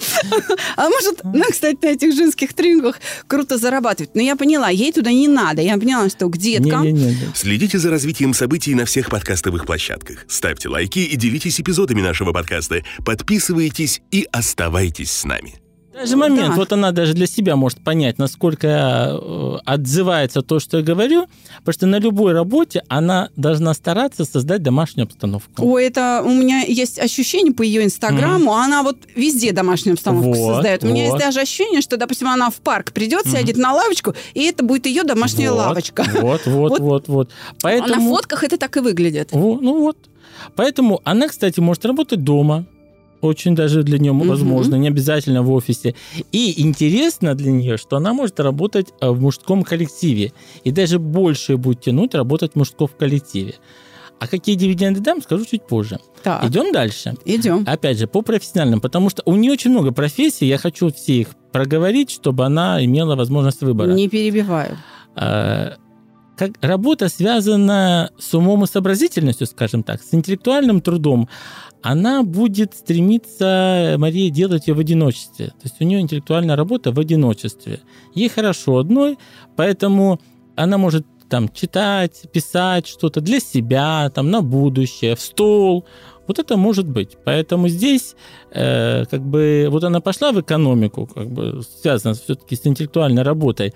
[0.78, 4.16] А может, ну, кстати, на этих женских тренингах круто зарабатывать.
[4.16, 5.62] Но я поняла, ей туда не надо.
[5.62, 6.88] Я поняла, что к деткам.
[7.36, 10.26] Следите за развитием событий на всех подкастовых площадках.
[10.28, 12.84] Ставьте лайки и делитесь эпизодами нашего подкаста.
[13.06, 15.60] Подписывайтесь и оставайтесь с нами.
[15.94, 16.56] Даже момент, Да.
[16.56, 21.26] вот она даже для себя может понять, насколько э, отзывается то, что я говорю,
[21.60, 25.66] потому что на любой работе она должна стараться создать домашнюю обстановку.
[25.66, 30.56] Ой, это у меня есть ощущение по ее инстаграму, она вот везде домашнюю обстановку Вот,
[30.56, 30.84] создает.
[30.84, 31.22] У меня есть вот.
[31.22, 35.04] даже ощущение, что, допустим, она в парк придет, сядет на лавочку, и это будет ее
[35.04, 36.06] домашняя Вот, лавочка.
[36.22, 36.80] Вот, вот, Вот.
[36.80, 37.32] вот, вот.
[37.32, 38.10] А на Поэтому...
[38.16, 39.30] фотках это так и выглядит.
[39.32, 39.98] Во, ну вот.
[40.56, 42.66] Поэтому она, кстати, может работать дома.
[43.22, 45.96] Очень даже для нее возможно, не обязательно в офисе.
[46.32, 50.32] И интересно для нее, что она может работать э, в мужском коллективе.
[50.64, 53.56] И даже больше будет тянуть работать в мужском коллективе.
[54.20, 56.00] А какие дивиденды дам, скажу чуть позже.
[56.24, 57.16] Так, Идем дальше.
[57.26, 57.64] идем.
[57.66, 61.28] Опять же, по профессиональным, потому что у нее очень много профессий, я хочу все их
[61.54, 63.92] проговорить, чтобы она имела возможность выбора.
[63.94, 64.78] Не перебиваю.
[65.16, 65.76] Э,
[66.40, 71.28] как работа, связанная с умом и сообразительностью, скажем так, с интеллектуальным трудом,
[71.82, 75.48] она будет стремиться, Мария, делать ее в одиночестве.
[75.48, 77.82] То есть у нее интеллектуальная работа в одиночестве.
[78.16, 79.18] Ей хорошо одной,
[79.58, 80.22] поэтому
[80.56, 85.86] она может там читать, писать что-то для себя, там на будущее, в стол.
[86.26, 87.18] Вот это может быть.
[87.26, 88.16] Поэтому здесь
[88.52, 93.74] э, как бы, вот она пошла в экономику, как бы связана все-таки с интеллектуальной работой,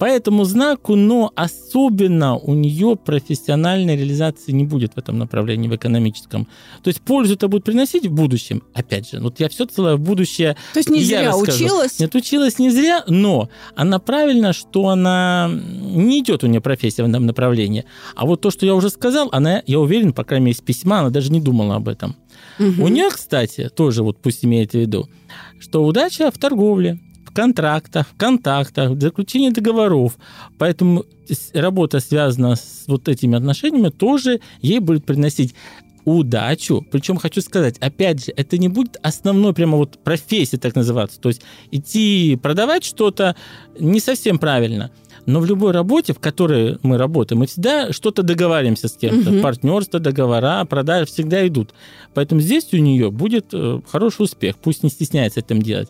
[0.00, 5.76] по этому знаку, но особенно у нее профессиональной реализации не будет в этом направлении, в
[5.76, 6.48] экономическом.
[6.82, 8.62] То есть пользу это будет приносить в будущем.
[8.72, 11.66] Опять же, вот я все целое в будущее То есть не зря расскажу.
[11.66, 12.00] училась?
[12.00, 17.08] Нет, училась не зря, но она правильно, что она не идет у нее профессия в
[17.10, 17.84] этом направлении.
[18.16, 21.00] А вот то, что я уже сказал, она, я уверен, по крайней мере, из письма,
[21.00, 22.16] она даже не думала об этом.
[22.58, 22.84] Угу.
[22.84, 25.10] У нее, кстати, тоже вот пусть имеет в виду,
[25.58, 26.98] что удача в торговле,
[27.34, 30.16] контрактах, контактах, заключении договоров.
[30.58, 31.04] Поэтому
[31.54, 35.54] работа, связанная с вот этими отношениями, тоже ей будет приносить
[36.04, 36.84] удачу.
[36.90, 41.20] Причем хочу сказать, опять же, это не будет основной прямо вот профессия так называться.
[41.20, 43.36] То есть идти продавать что-то
[43.78, 44.90] не совсем правильно.
[45.26, 49.30] Но в любой работе, в которой мы работаем, мы всегда что-то договариваемся с кем-то.
[49.30, 49.40] Угу.
[49.40, 51.74] Партнерство, договора, продажи всегда идут.
[52.14, 54.56] Поэтому здесь у нее будет э, хороший успех.
[54.56, 55.88] Пусть не стесняется этим делать.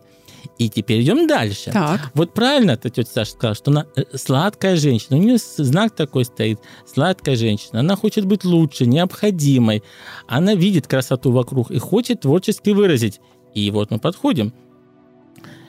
[0.58, 1.70] И теперь идем дальше.
[1.72, 2.10] Так.
[2.14, 5.16] Вот правильно это тетя Саша сказала, что она э, сладкая женщина.
[5.16, 6.60] У нее знак такой стоит.
[6.86, 7.80] Сладкая женщина.
[7.80, 9.82] Она хочет быть лучше, необходимой.
[10.28, 13.20] Она видит красоту вокруг и хочет творчески выразить.
[13.54, 14.52] И вот мы подходим.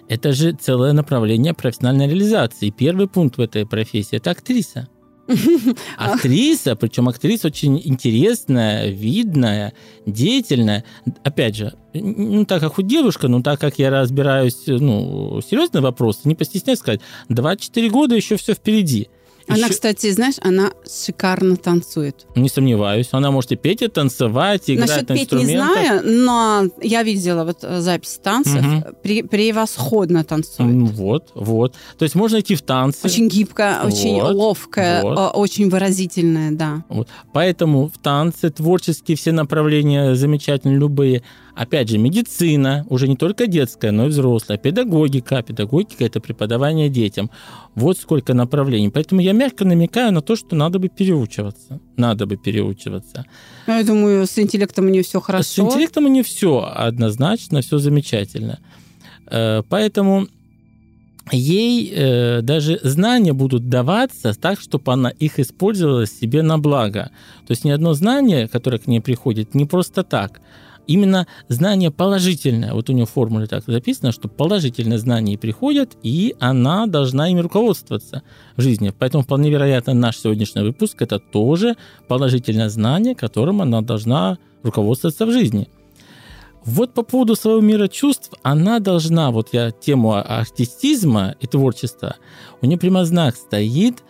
[0.08, 2.70] Это же целое направление профессиональной реализации.
[2.70, 4.90] Первый пункт в этой профессии– это актриса.
[5.98, 9.74] Актриса, причем актриса очень интересная, видная,
[10.06, 10.84] деятельная.
[11.24, 16.22] Опять же, ну, так как у девушка, ну, так как я разбираюсь, ну, серьезный вопрос,
[16.26, 19.10] не постесняюсь сказать, 24 года еще все впереди.
[19.52, 19.74] Она, Еще...
[19.74, 22.26] кстати, знаешь, она шикарно танцует.
[22.36, 23.10] Не сомневаюсь.
[23.12, 27.04] Она может и петь, и танцевать, и играть Насчет на петь не знаю, но я
[27.04, 28.66] видела вот э, запись танцев.
[28.66, 28.96] Угу.
[29.04, 30.92] При, превосходно танцует.
[30.92, 31.76] Вот, вот.
[31.98, 33.00] То есть можно идти в танцы.
[33.04, 35.32] Очень гибкая, вот, очень ловкая, вот.
[35.36, 36.84] очень выразительная, да.
[36.90, 37.08] Вот.
[37.34, 41.24] Поэтому в танце творческие все направления замечательные, любые.
[41.56, 45.42] Опять же, медицина, уже не только детская, но и взрослая, педагогика.
[45.42, 47.30] Педагогика– это преподавание детям.
[47.76, 48.90] Вот сколько направлений.
[48.90, 51.80] Поэтому я мягко намекаю на то, что надо бы переучиваться.
[51.98, 53.26] Надо бы переучиваться.
[53.68, 55.44] Ну, я думаю, с интеллектом у нее все хорошо.
[55.44, 58.60] С интеллектом у нее все однозначно, все замечательно.
[59.28, 60.28] Э, поэтому
[61.34, 67.12] ей э, даже знания будут даваться так, чтобы она их использовала себе на благо.
[67.46, 70.40] То есть ни одно знание, которое к ней приходит, не просто так–
[70.88, 72.74] именно знание положительное.
[72.74, 77.40] Вот у нее в формуле так записано, что положительные знания приходят, и она должна ими
[77.40, 78.24] руководствоваться
[78.56, 78.94] в жизни.
[78.98, 81.76] Поэтому вполне вероятно наш сегодняшний выпуск– это тоже
[82.08, 85.70] положительное знание, которым она должна руководствоваться в жизни.
[86.64, 92.18] Вот по поводу своего мира чувств, она должна, вот я тему артистизма и творчества,
[92.62, 94.04] у нее прямо знак стоит,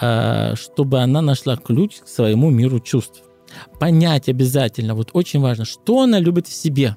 [0.00, 3.22] а, чтобы она нашла ключ к своему миру чувств
[3.78, 6.96] понять обязательно, вот очень важно, что она любит в себе,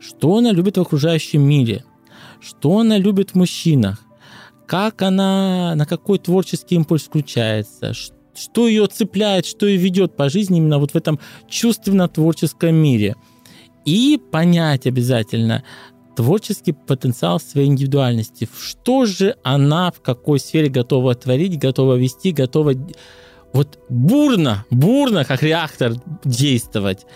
[0.00, 1.84] что она любит в окружающем мире,
[2.40, 4.04] что она любит в мужчинах,
[4.66, 10.58] как она, на какой творческий импульс включается, что ее цепляет, что ее ведет по жизни
[10.58, 13.16] именно вот в этом чувственно-творческом мире.
[13.84, 15.64] И понять обязательно
[16.14, 18.48] творческий потенциал своей индивидуальности.
[18.60, 22.74] Что же она в какой сфере готова творить, готова вести, готова
[23.52, 27.06] вот бурно, бурно, как реактор действовать.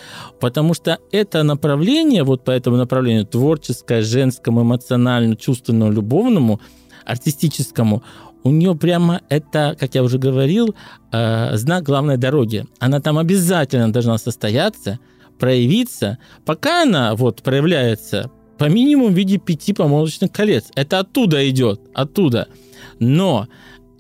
[0.41, 6.61] Потому что это направление, вот по этому направлению, творческое, женскому, эмоциональному, чувственному, любовному,
[7.05, 8.03] артистическому,
[8.45, 10.75] у нее прямо это, как я уже говорил,
[11.13, 12.67] э, знак главной дороги.
[12.81, 14.99] Она там обязательно должна состояться,
[15.39, 16.19] проявиться.
[16.45, 20.67] Пока она вот проявляется по минимуму в виде пяти помолочных колец.
[20.75, 22.49] Это оттуда идет, оттуда.
[22.99, 23.49] Но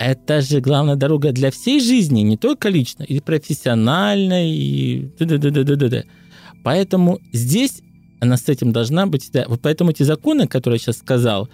[0.05, 6.05] это же главная дорога для всей жизни, не только лично, и профессионально, и да-да-да-да-да.
[6.65, 7.83] Поэтому здесь
[8.23, 9.31] она с этим должна быть.
[9.33, 9.47] Да.
[9.49, 11.49] Вот поэтому эти законы, которые я сейчас сказал,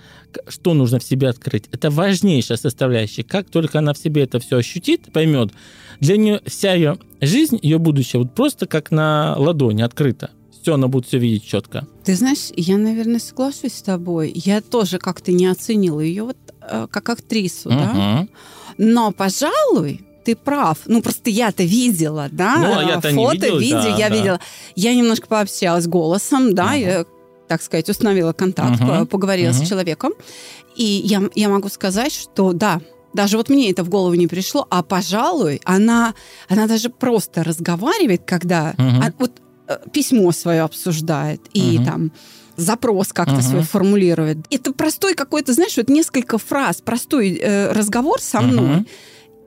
[0.48, 3.22] что нужно в себе открыть, это важнейшая составляющая.
[3.22, 5.50] Как только она в себе это все ощутит, поймет,
[6.00, 10.30] для нее вся ее жизнь, ее будущее вот просто как на ладони открыта.
[10.60, 11.86] Все, она будет все видеть четко.
[12.04, 14.30] Ты знаешь, я, наверное, соглашусь с тобой.
[14.34, 16.36] Я тоже как-то не оценила ее вот
[16.90, 17.78] как актрису, угу.
[17.78, 18.28] да.
[18.78, 20.78] Но, пожалуй, ты прав.
[20.86, 24.14] Ну, просто я-то видела, да, ну, а я фото, видел, видео, да, я да.
[24.14, 24.40] видела.
[24.76, 26.74] Я немножко пообщалась голосом, да, угу.
[26.74, 27.04] я,
[27.48, 29.06] так сказать, установила контакт, угу.
[29.06, 29.64] поговорила угу.
[29.64, 30.12] с человеком.
[30.76, 32.80] И я, я могу сказать, что да,
[33.14, 36.14] даже вот мне это в голову не пришло, а, пожалуй, она,
[36.48, 39.02] она даже просто разговаривает, когда угу.
[39.02, 39.32] а, вот
[39.66, 41.84] э, письмо свое обсуждает, и угу.
[41.84, 42.12] там
[42.58, 43.50] запрос как-то uh-huh.
[43.50, 44.38] свой формулирует.
[44.50, 48.80] Это простой какой-то, знаешь, вот несколько фраз, простой э, разговор со мной.
[48.80, 48.86] Uh-huh.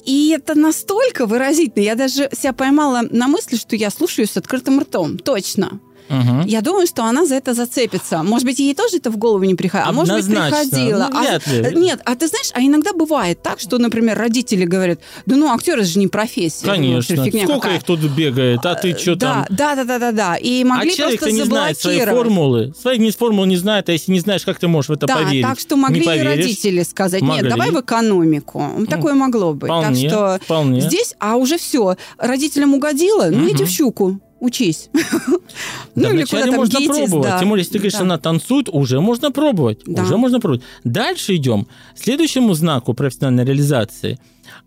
[0.06, 1.84] И это настолько выразительно.
[1.84, 5.18] Я даже себя поймала на мысли, что я слушаю с открытым ртом.
[5.20, 5.80] Точно.
[6.12, 6.46] Мгм.
[6.46, 8.24] я думаю, что она за это зацепится.
[8.24, 11.08] Может быть, ей тоже это в голову не приходило, а может быть, приходило.
[11.12, 15.00] Ну, А- э, Нет, а ты знаешь, а иногда бывает так, что, например, родители говорят,
[15.26, 16.66] да ну, актер это же не профессия.
[16.66, 17.24] Ну, Конечно.
[17.26, 17.78] фигня Сколько какая».
[17.78, 19.56] их тут бегает, а ты что да, там?
[19.56, 20.36] да, да, да, да, да.
[20.36, 22.74] И могли а человек просто не знает свои формулы.
[22.80, 25.16] Свои не формул не знает, а если не знаешь, как ты можешь в это Да,
[25.16, 25.44] поверить?
[25.44, 27.50] так что могли и родители сказать, нет, Могли.
[27.50, 28.86] давай в экономику.
[28.90, 29.70] Такое могло быть.
[29.70, 30.82] Вполне, так что вполне.
[30.82, 34.90] здесь, а уже все, родителям угодило, ну иди в щуку, учись.
[34.94, 35.00] Да,
[36.10, 37.30] ну или куда можно ГИТИС, пробовать.
[37.30, 37.40] да.
[37.40, 38.02] Тем более, если ты говоришь, Да.
[38.02, 39.82] она танцует, уже можно пробовать.
[39.86, 40.04] Да.
[40.04, 40.64] Уже можно пробовать.
[40.84, 41.68] Дальше идем.
[41.96, 44.20] Следующему знаку профессиональной реализации.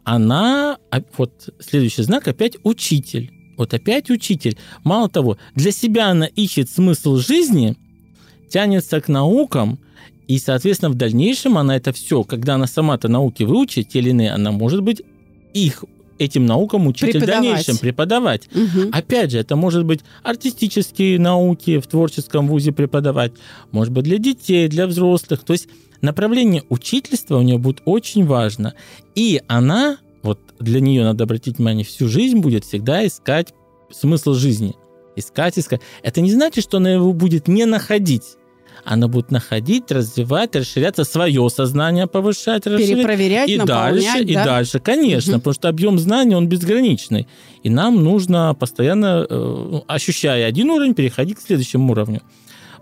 [0.04, 3.30] Она, а, вот следующий знак опять учитель.
[3.56, 4.56] Вот опять учитель.
[4.84, 7.76] Мало того, для себя она ищет смысл жизни,
[8.50, 9.78] тянется к наукам,
[10.26, 14.32] и, соответственно, в дальнейшем она это все, когда она сама-то науки выучит, те или иные,
[14.32, 15.02] она может быть
[15.52, 15.84] их
[16.18, 18.48] этим наукам учитель в дальнейшем преподавать.
[18.54, 18.90] Мгм.
[18.92, 23.32] Опять же, это может быть артистические науки в творческом вузе преподавать,
[23.70, 25.44] может быть для детей, для взрослых.
[25.44, 25.68] То есть
[26.00, 28.74] направление учительства у нее будет очень важно.
[29.14, 33.54] И она, вот для нее надо обратить внимание, всю жизнь будет всегда искать
[33.90, 34.74] смысл жизни.
[35.16, 35.80] Искать, искать.
[36.02, 38.36] Это не значит, что она его будет не находить.
[38.84, 42.96] Она будет находить, развивать, расширяться, свое сознание повышать, расширять.
[42.96, 44.44] Перепроверять, И дальше, и да?
[44.44, 45.40] дальше, конечно, Мгм.
[45.40, 47.26] потому что объем знаний, он безграничный.
[47.62, 52.20] И нам нужно постоянно, э, ощущая один уровень, переходить к следующему уровню.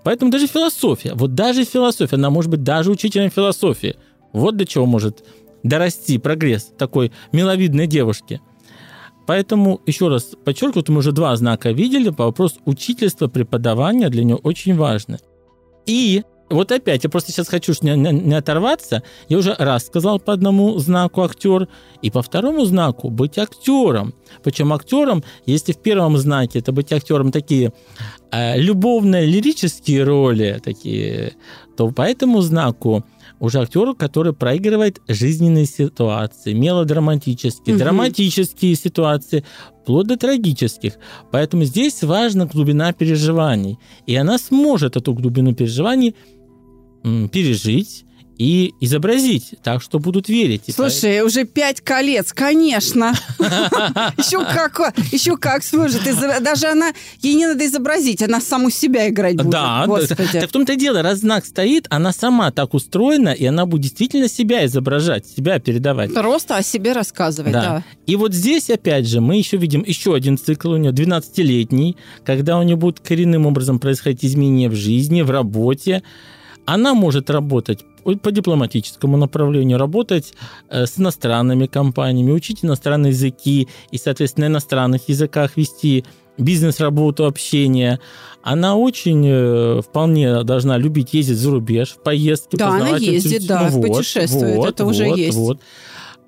[0.02, 3.94] Поэтому даже философия, вот даже философия, она может быть даже учителем философии.
[4.32, 5.24] Вот до чего может
[5.62, 8.40] дорасти прогресс такой миловидной девушки.
[9.26, 14.74] Поэтому, еще раз подчеркиваю, мы уже два знака видели, вопрос учительства, преподавания для нее очень
[14.74, 15.18] важны.
[15.86, 19.02] И вот опять, я просто сейчас хочу не, не- не оторваться.
[19.28, 21.68] Я уже раз сказал по одному знаку актер,
[22.02, 24.14] и по второму знаку быть актером.
[24.42, 27.72] Причем актером, если в первом знаке это быть актером такие
[28.30, 31.34] э, любовно-лирические роли, такие,
[31.76, 33.04] то по этому знаку
[33.42, 37.84] уже актер, который проигрывает жизненные ситуации, мелодраматические, Мгм.
[37.84, 39.42] драматические ситуации,
[39.82, 40.92] вплоть до трагических.
[41.32, 43.78] Поэтому здесь важна глубина переживаний.
[44.06, 46.14] И она сможет эту глубину переживаний
[47.32, 48.04] пережить
[48.38, 50.64] и изобразить так, что будут верить.
[50.74, 53.12] Слушай, уже пять колец, конечно.
[54.18, 56.02] Еще как, еще как сможет.
[56.42, 59.50] Даже она, ей не надо изобразить, она саму себя играть будет.
[59.50, 63.66] Да, так в том-то и дело, раз знак стоит, она сама так устроена, и она
[63.66, 66.14] будет действительно себя изображать, себя передавать.
[66.14, 67.84] Просто о себе рассказывать, да.
[68.06, 72.58] И вот здесь, опять же, мы еще видим еще один цикл у нее, 12-летний, когда
[72.58, 76.02] у нее будут коренным образом происходить изменения в жизни, в работе.
[76.64, 80.34] Она может работать по дипломатическому направлению, работать
[80.68, 86.04] э, с иностранными компаниями, учить иностранные языки и, соответственно, на иностранных языках вести
[86.38, 87.98] бизнес-работу, общение.
[88.42, 92.56] Она очень э, вполне должна любить ездить за рубеж, в поездки.
[92.56, 95.36] Да, она ездит, интеллект- да, Ну путешествует, это уже есть.
[95.36, 95.60] Вот.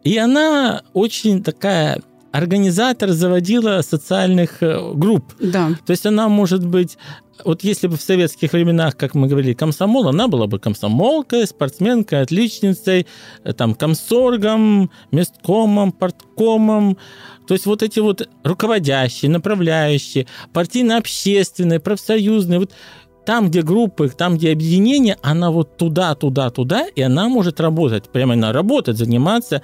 [0.04, 2.00] И она очень такая
[2.34, 5.34] организатор заводила социальных э, групп.
[5.38, 5.70] Да.
[5.86, 6.98] То есть она может быть,
[7.44, 12.22] вот если бы в советских временах, как мы говорили, комсомол, она была бы комсомолкой, спортсменкой,
[12.22, 13.06] отличницей,
[13.44, 16.98] э, там, комсоргом, месткомом, порткомом.
[17.46, 22.72] То есть вот эти вот руководящие, направляющие, партийно-общественные, профсоюзные, вот
[23.24, 28.08] там, где группы, там, где объединения, она вот туда, туда, туда, и она может работать,
[28.10, 29.62] прямо она работать, заниматься,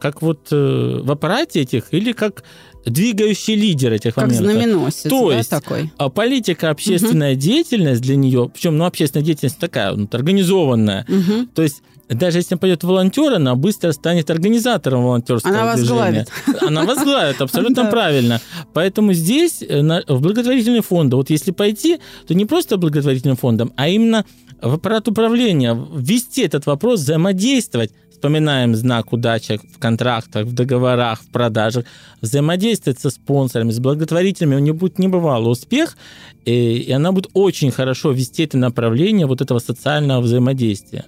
[0.00, 2.42] как вот э, в аппарате этих, или как
[2.84, 4.52] двигающий лидер этих Как моментов.
[4.52, 5.92] знаменосец, То да, есть такой.
[5.98, 11.04] А политика, общественная деятельность для нее, причем, ну, общественная деятельность такая, вот, организованная.
[11.08, 11.48] Мгм.
[11.54, 16.26] То есть даже если пойдет волонтер, она быстро станет организатором волонтерского Она движения.
[16.60, 18.40] Она возглавит, абсолютно правильно.
[18.72, 23.88] Поэтому здесь э, в благотворительные фонды, вот если пойти, то не просто благотворительным фондом, а
[23.88, 24.24] именно
[24.60, 27.92] в аппарат управления, ввести этот вопрос, взаимодействовать.
[28.20, 31.86] Вспоминаем знак удачи в контрактах, в договорах, в продажах.
[32.20, 34.56] Взаимодействовать со спонсорами, с благотворителями.
[34.56, 35.96] У нее будет небывалый успех,
[36.44, 41.06] и, и она будет очень хорошо вести это направление вот этого социального взаимодействия.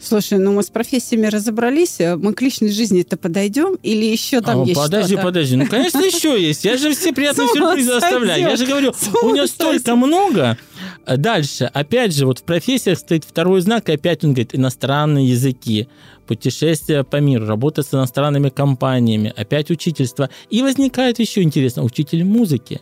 [0.00, 4.62] Слушай, ну мы с профессиями разобрались, а мы к личной жизни-то подойдем или еще там
[4.62, 5.22] А, есть подожди, что-то?
[5.26, 5.56] подожди.
[5.56, 6.64] Ну, конечно, еще есть.
[6.64, 8.40] Я же все приятные сюрпризы оставляю.
[8.40, 10.58] Я же говорю, у нее столько много.
[11.06, 15.88] Дальше, опять же, вот в профессиях стоит второй знак, и опять он говорит, иностранные языки,
[16.28, 20.28] путешествия по миру, работа с иностранными компаниями, опять учительство.
[20.50, 22.80] И возникает еще интересно, учитель музыки,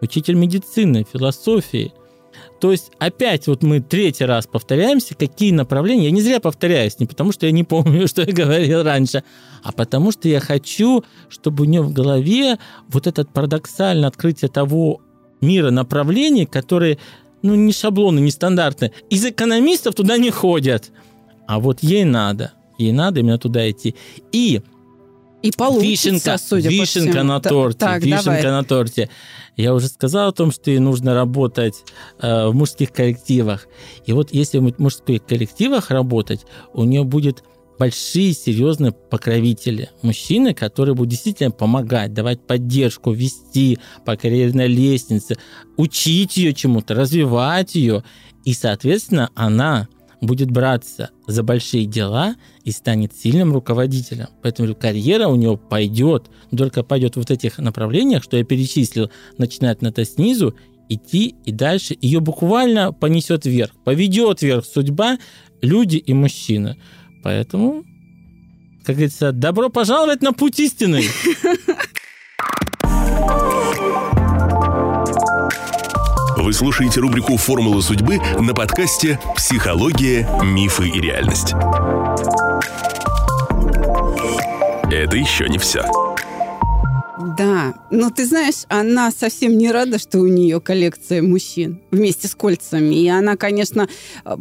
[0.00, 1.92] учитель медицины, философии.
[2.60, 6.06] То есть опять вот мы третий раз повторяемся, какие направления.
[6.06, 9.22] Я не зря повторяюсь, не потому что я не помню, что я говорил раньше,
[9.62, 12.58] а потому что я хочу, чтобы у нее в голове
[12.88, 15.00] вот это парадоксальное открытие того,
[15.42, 16.98] мира направлений, которые
[17.42, 18.92] ну, не шаблоны, не стандартные.
[19.10, 20.90] Из экономистов туда не ходят.
[21.46, 22.52] А вот ей надо.
[22.78, 23.94] Ей надо именно туда идти.
[24.32, 24.62] И
[25.42, 27.24] и получится, вишенка, судя вишенка по всему.
[27.24, 28.42] на торте, Так, вишенка давай.
[28.44, 29.10] на торте.
[29.56, 31.84] Я уже сказал о том, что ей нужно работать
[32.20, 33.68] э, в мужских коллективах.
[34.06, 37.44] И вот если в мужских коллективах работать, у нее будет
[37.78, 39.90] большие, серьезные покровители.
[40.02, 45.36] Мужчины, которые будут действительно помогать, давать поддержку, вести по карьерной лестнице,
[45.76, 48.02] учить ее чему-то, развивать ее.
[48.44, 49.88] И, соответственно, она
[50.20, 54.28] будет браться за большие дела и станет сильным руководителем.
[54.42, 59.88] Поэтому карьера у него пойдет, только пойдет вот этих направлениях, что я перечислил, начинает на
[59.88, 60.56] это снизу,
[60.88, 61.96] идти и дальше.
[62.00, 65.18] Ее буквально понесет вверх, поведет вверх судьба,
[65.60, 66.76] люди и мужчины.
[67.22, 67.84] Поэтому,
[68.84, 71.02] как говорится, добро пожаловать на путь истины.
[76.46, 81.54] Вы слушаете рубрику «Формула судьбы» на подкасте «Психология, мифы и реальность».
[84.88, 85.84] Это еще не все.
[87.36, 92.34] Да, но ты знаешь, она совсем не рада, что у нее коллекция мужчин вместе с
[92.34, 92.94] кольцами.
[92.94, 93.88] И она, конечно,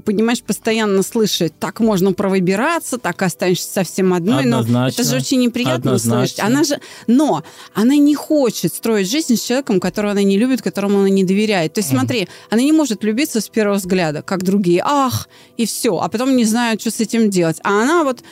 [0.05, 4.43] понимаешь, постоянно слышит, так можно провыбираться, так останешься совсем одной.
[4.43, 4.79] Однозначно.
[4.79, 6.27] Но это же очень неприятно Однозначно.
[6.27, 6.39] слышать.
[6.39, 7.43] Она же, но
[7.73, 11.73] она не хочет строить жизнь с человеком, которого она не любит, которому она не доверяет.
[11.73, 14.81] То есть смотри, она не может влюбиться с первого взгляда, как другие.
[14.85, 15.27] Ах,
[15.57, 15.97] и все.
[15.97, 17.57] А потом не знают, что с этим делать.
[17.63, 18.23] А она вот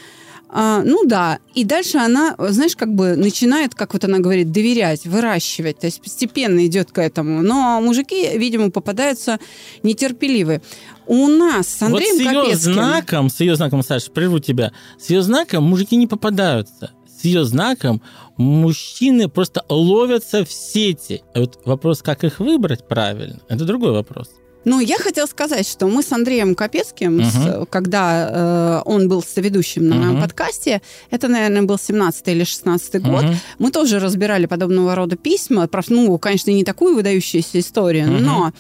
[0.56, 5.04] а, ну да, и дальше она, знаешь, как бы начинает, как вот она говорит, доверять,
[5.06, 7.42] выращивать, то есть постепенно идет к этому.
[7.42, 9.40] Но мужики, видимо, попадаются
[9.82, 10.62] нетерпеливые.
[11.08, 12.74] У нас с Андреем вот с ее Капецким...
[12.74, 16.92] знаком, с ее знаком, Саша, прерву тебя, с ее знаком мужики не попадаются.
[17.08, 18.04] С ее знаком
[18.38, 21.24] мужчины просто ловятся в сети.
[21.34, 24.30] Вот вопрос, как их выбрать правильно, это другой вопрос.
[24.66, 27.26] Ну, я хотела сказать, что мы с Андреем Капецким, Мгм.
[27.26, 30.22] с- когда э, он был соведущим на моем Мгм.
[30.22, 33.36] подкасте, это, наверное, был 17 или 16 год, Мгм.
[33.60, 35.68] мы тоже разбирали подобного рода письма.
[35.90, 38.24] Ну, конечно, не такую выдающуюся историю, Мгм.
[38.24, 38.54] но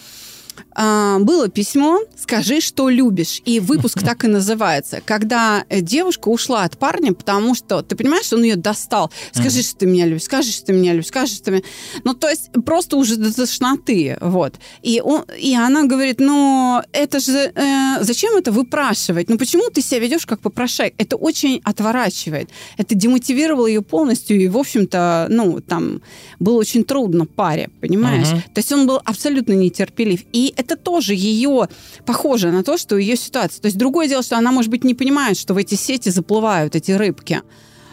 [0.75, 3.41] а, было письмо «Скажи, что любишь».
[3.45, 5.01] И выпуск так и называется.
[5.05, 9.11] Когда э, девушка ушла от парня, потому что, ты понимаешь, он ее достал.
[9.31, 11.63] «Скажи, что ты меня любишь, скажи, что ты меня любишь, скажи, что ты меня...»
[12.03, 14.17] Ну, то есть просто уже до тошноты.
[14.21, 14.55] Вот.
[14.81, 17.51] И, он, и она говорит, ну, это же...
[17.53, 19.29] э, зачем это выпрашивать?
[19.29, 20.95] Ну, почему ты себя ведешь как попрошайка?
[20.97, 22.49] Это очень отворачивает.
[22.77, 24.41] Это демотивировало ее полностью.
[24.41, 26.01] И, в общем-то, ну, там
[26.39, 28.29] было очень трудно паре, понимаешь?
[28.29, 28.41] Мгм.
[28.53, 30.21] То есть он был абсолютно нетерпелив.
[30.33, 31.67] И это тоже ее
[32.05, 33.61] похоже на то, что ее ситуация.
[33.61, 36.75] То есть другое дело, что она, может быть, не понимает, что в эти сети заплывают
[36.75, 37.41] эти рыбки.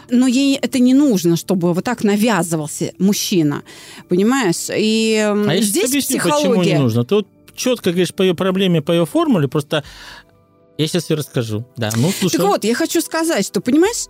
[0.09, 3.63] Но ей это не нужно, чтобы вот так навязывался мужчина.
[4.09, 4.67] Понимаешь?
[4.75, 6.49] И А я сейчас здесь объясню, психология.
[6.57, 7.05] почему не нужно.
[7.05, 9.83] Ты вот четко говоришь по ее проблеме, по ее формуле, просто
[10.81, 11.63] я сейчас все расскажу.
[11.77, 12.37] Да, ну слушай.
[12.37, 14.07] Так вот, я хочу сказать, что, понимаешь,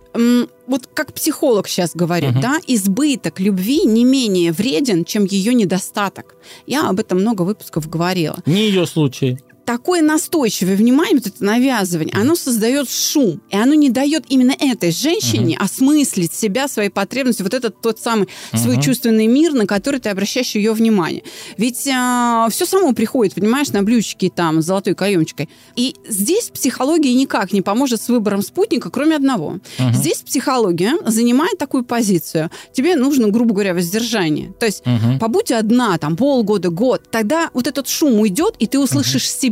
[0.66, 2.40] вот как психолог сейчас говорит, Мгм.
[2.40, 6.34] да, избыток любви не менее вреден, чем ее недостаток.
[6.66, 8.36] Я об этом много выпусков говорила.
[8.46, 9.38] Не ее случай.
[9.64, 14.90] Такое настойчивое внимание, вот это навязывание, оно создает шум, и оно не дает именно этой
[14.90, 18.82] женщине осмыслить себя, свои потребности, вот этот тот самый свой Мгм.
[18.82, 21.22] чувственный мир, на который ты обращаешь ее внимание.
[21.56, 25.48] Ведь все само приходит, понимаешь, на блюдечке там с золотой каемочкой.
[25.76, 29.58] И здесь психология никак не поможет с выбором спутника, кроме одного.
[29.78, 29.92] Мгм.
[29.94, 32.50] Здесь психология занимает такую позицию.
[32.72, 34.52] Тебе нужно, грубо говоря, воздержание.
[34.58, 35.18] То есть Мгм.
[35.18, 39.51] побудь одна, там, полгода, год, тогда вот этот шум уйдет, и ты услышишь себя.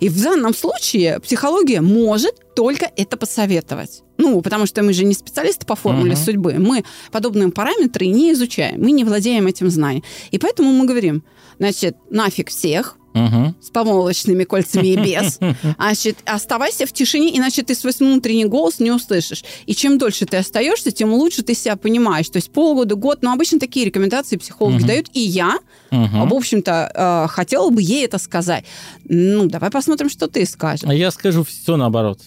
[0.00, 4.02] И в данном случае психология может только это посоветовать.
[4.18, 6.20] Ну, потому что мы же не специалисты по формуле Мгм.
[6.20, 6.54] судьбы.
[6.58, 8.80] Мы подобные параметры не изучаем.
[8.80, 10.04] Мы не владеем этим знанием.
[10.30, 11.24] И поэтому мы говорим,
[11.58, 13.54] значит, нафиг всех, Мгм.
[13.60, 15.38] с помолочными кольцами и без.
[15.78, 19.44] Значит, оставайся в тишине, иначе ты свой внутренний голос не услышишь.
[19.66, 22.28] И чем дольше ты остаешься, тем лучше ты себя понимаешь.
[22.30, 23.18] То есть полгода, год.
[23.22, 24.86] Но обычно такие рекомендации психологи Мгм.
[24.86, 25.06] дают.
[25.12, 25.58] И я,
[25.90, 26.28] Мгм.
[26.28, 28.64] в общем-то, э, хотела бы ей это сказать.
[29.04, 30.84] Ну, давай посмотрим, что ты скажешь.
[30.88, 32.18] А я скажу все наоборот.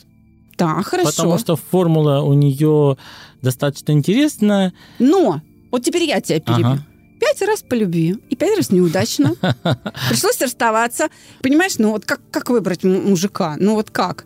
[0.57, 1.09] Да, хорошо.
[1.11, 2.97] Потому что формула у нее
[3.41, 4.71] достаточно интересная.
[4.99, 6.65] Но, вот теперь я тебя перебью.
[6.67, 6.85] Ага.
[7.25, 9.35] Пять раз по любви и пять раз неудачно.
[10.09, 11.09] Пришлось расставаться.
[11.41, 13.55] Понимаешь, ну вот как, как выбрать мужика?
[13.59, 14.25] Ну вот как?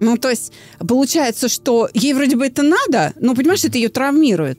[0.00, 0.52] Ну, то есть,
[0.86, 4.58] получается, что ей вроде бы это надо, но, понимаешь, это ее травмирует.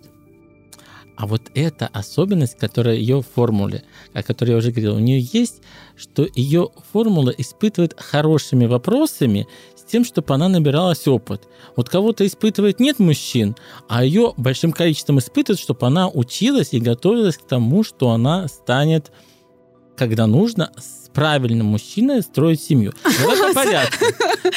[1.17, 5.19] А вот эта особенность, которая ее в формуле, о которой я уже говорил, у нее
[5.33, 5.61] есть,
[5.95, 11.47] что ее формула испытывает хорошими вопросами с тем, чтобы она набиралась опыт.
[11.75, 13.55] Вот кого-то испытывает нет мужчин,
[13.89, 19.11] а ее большим количеством испытывает, чтобы она училась и готовилась к тому, что она станет
[19.97, 22.93] когда нужно с правильным мужчиной строить семью.
[23.03, 24.05] Давай по порядку.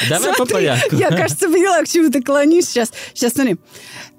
[0.09, 0.95] Давай по порядку.
[0.95, 2.91] Я, кажется, поняла, к чему ты клонишь сейчас.
[3.13, 3.57] Сейчас смотри.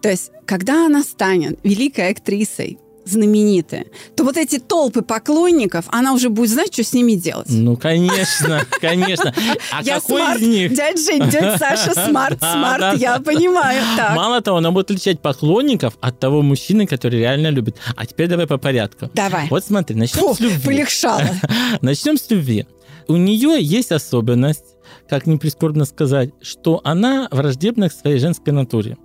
[0.00, 3.86] То есть, когда она станет великой актрисой, знаменитая,
[4.16, 7.48] то вот эти толпы поклонников, она уже будет знать, что с ними делать.
[7.50, 9.34] Ну, конечно, конечно.
[9.72, 10.74] А я какой смарт, из них?
[10.74, 13.82] дядя Жень, дядя Саша, смарт, смарт, я понимаю.
[13.96, 17.76] Так, Мало того, она будет отличать поклонников от того мужчины, который реально любит.
[17.96, 19.10] А теперь давай по порядку.
[19.14, 19.48] давай.
[19.48, 20.58] Вот смотри, начнем Фу, с любви.
[20.64, 21.22] полегшало.
[21.80, 22.66] Начнем с любви.
[23.08, 24.64] У нее есть особенность,
[25.08, 28.96] как не прискорбно сказать, что она враждебна к своей женской натуре.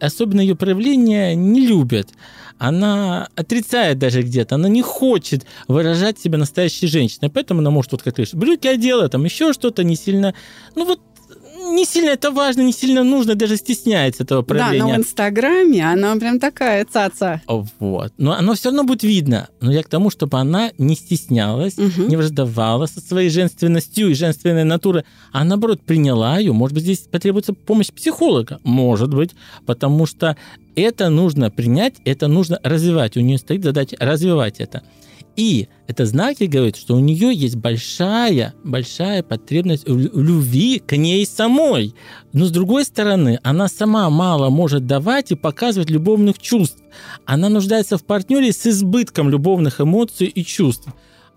[0.00, 2.08] Особенно ее проявления не любят.
[2.58, 7.30] Она отрицает даже где-то, она не хочет выражать себя настоящей женщиной.
[7.30, 10.34] Поэтому она может, вот как говоришь, брюки одела, там еще что-то не сильно...
[10.74, 11.00] Ну вот
[11.74, 14.84] не сильно это важно, не сильно нужно, даже стесняется этого Да, проявления.
[14.84, 17.40] но в Инстаграме она прям такая цаца.
[17.78, 18.12] Вот.
[18.18, 19.48] Но оно все равно будет видно.
[19.60, 22.08] Но я к тому, чтобы она не стеснялась, Мгм.
[22.08, 26.52] не враждовала со своей женственностью и женственной натурой, а наоборот приняла ее.
[26.52, 28.60] Может быть, здесь потребуется помощь психолога.
[28.64, 29.30] Может быть,
[29.66, 30.36] потому что
[30.76, 33.16] это нужно принять, это нужно развивать.
[33.16, 34.82] У нее стоит задача развивать это.
[35.40, 40.82] И это знаки говорят, что у нее есть большая, большая потребность в лю- в любви
[40.86, 41.94] к ней самой.
[42.34, 46.82] Но с другой стороны, она сама мало может давать и показывать любовных чувств.
[47.24, 50.88] Она нуждается в партнере с избытком любовных эмоций и чувств.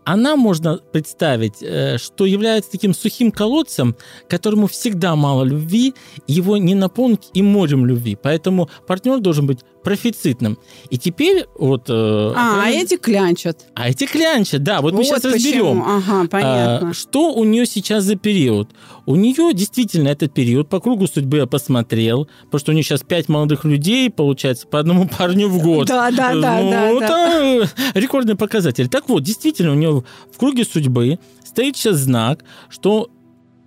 [0.03, 3.95] Она, можно представить, э, что является таким сухим колодцем,
[4.27, 5.93] которому всегда мало любви,
[6.27, 8.17] его не наполнить и морем любви.
[8.21, 10.57] Поэтому партнер должен быть профицитным.
[10.89, 11.89] И теперь вот...
[11.89, 11.93] э,
[12.35, 13.65] А, а эти клянчат.
[13.75, 15.35] а эти клянчат, да, вот, мы сейчас почему.
[15.35, 15.83] разберем.
[15.83, 16.89] Ага, понятно.
[16.89, 18.69] А, что у нее сейчас за период?
[19.05, 23.01] У нее действительно этот период по кругу судьбы я посмотрел, потому что у нее сейчас
[23.01, 25.87] пять молодых людей, получается, по одному парню в год.
[25.87, 28.87] Да, да, да, ну, да, это рекордный показатель.
[28.87, 33.09] Так вот, действительно, у нее в круге судьбы стоит сейчас знак, что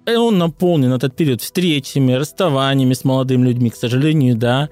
[0.07, 4.69] он наполнен этот период встречами, расставаниями с молодыми людьми, к сожалению, да.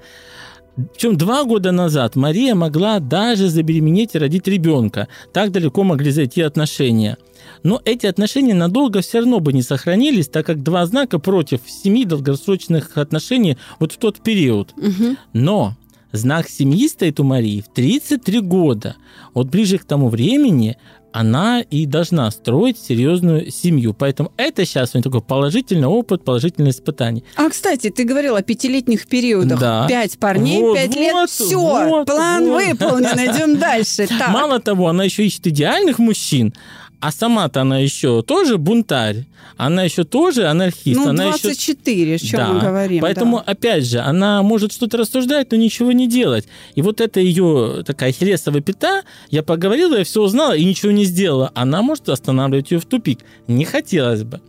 [0.93, 5.07] Причем два года назад Мария могла даже забеременеть и родить ребенка.
[5.33, 7.17] Так далеко могли зайти отношения.
[7.63, 12.05] Но эти отношения надолго все равно бы не сохранились, так как два знака против семьи
[12.05, 14.73] долгосрочных отношений вот в тот период.
[14.75, 15.17] Мгм.
[15.33, 15.75] Но
[16.11, 18.95] знак семьи стоит у Марии в 33 года.
[19.33, 20.77] Вот ближе к тому времени
[21.15, 23.93] она и должна строить серьезную семью.
[23.93, 27.23] Поэтому это сейчас у нее такой положительный опыт, положительное испытание.
[27.37, 29.57] А, кстати, ты говорил о пятилетних периодах.
[29.57, 29.87] Да.
[29.87, 31.13] Пять парней, Вот, пять лет.
[31.13, 32.61] вот, Все, вот, план вот.
[32.67, 34.07] выполнен, идем дальше.
[34.07, 34.27] Так.
[34.27, 36.53] Мало того, она еще ищет идеальных мужчин,
[36.99, 39.23] а сама-то она еще тоже бунтарь,
[39.57, 42.53] она еще тоже анархист, ну, она еще 24, о чем Да.
[42.53, 43.01] мы говорим.
[43.01, 43.43] Поэтому, да.
[43.51, 46.47] опять же, она может что-то рассуждать, но ничего не делать.
[46.75, 51.05] И вот это ее такая хересовая пята, я поговорила, я все узнала и ничего не
[51.05, 51.51] сделала.
[51.55, 53.19] Она может останавливать ее в тупик.
[53.47, 54.41] Не хотелось бы.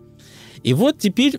[0.62, 1.38] И вот теперь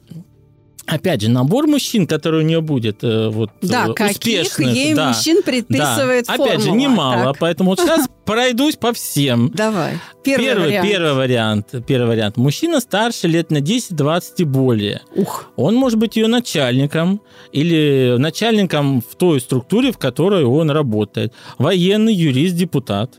[0.88, 4.93] Опять же, набор мужчин, который у нее будет, э, вот, Да, э, каких успешных, ей
[4.93, 6.35] да, мужчин предписывает да.
[6.35, 9.51] Опять же, немало, Так, поэтому вот сейчас пройдусь по всем.
[9.53, 9.95] Давай.
[10.23, 10.88] Первый, вариант.
[10.88, 11.75] первый вариант.
[11.85, 12.38] Первый вариант.
[12.38, 15.01] Мужчина старше лет на 10-20 и более.
[15.13, 15.51] Ух.
[15.57, 17.21] Он может быть ее начальником
[17.51, 21.33] или начальником в той структуре, в которой он работает.
[21.57, 23.11] Военный, юрист, депутат.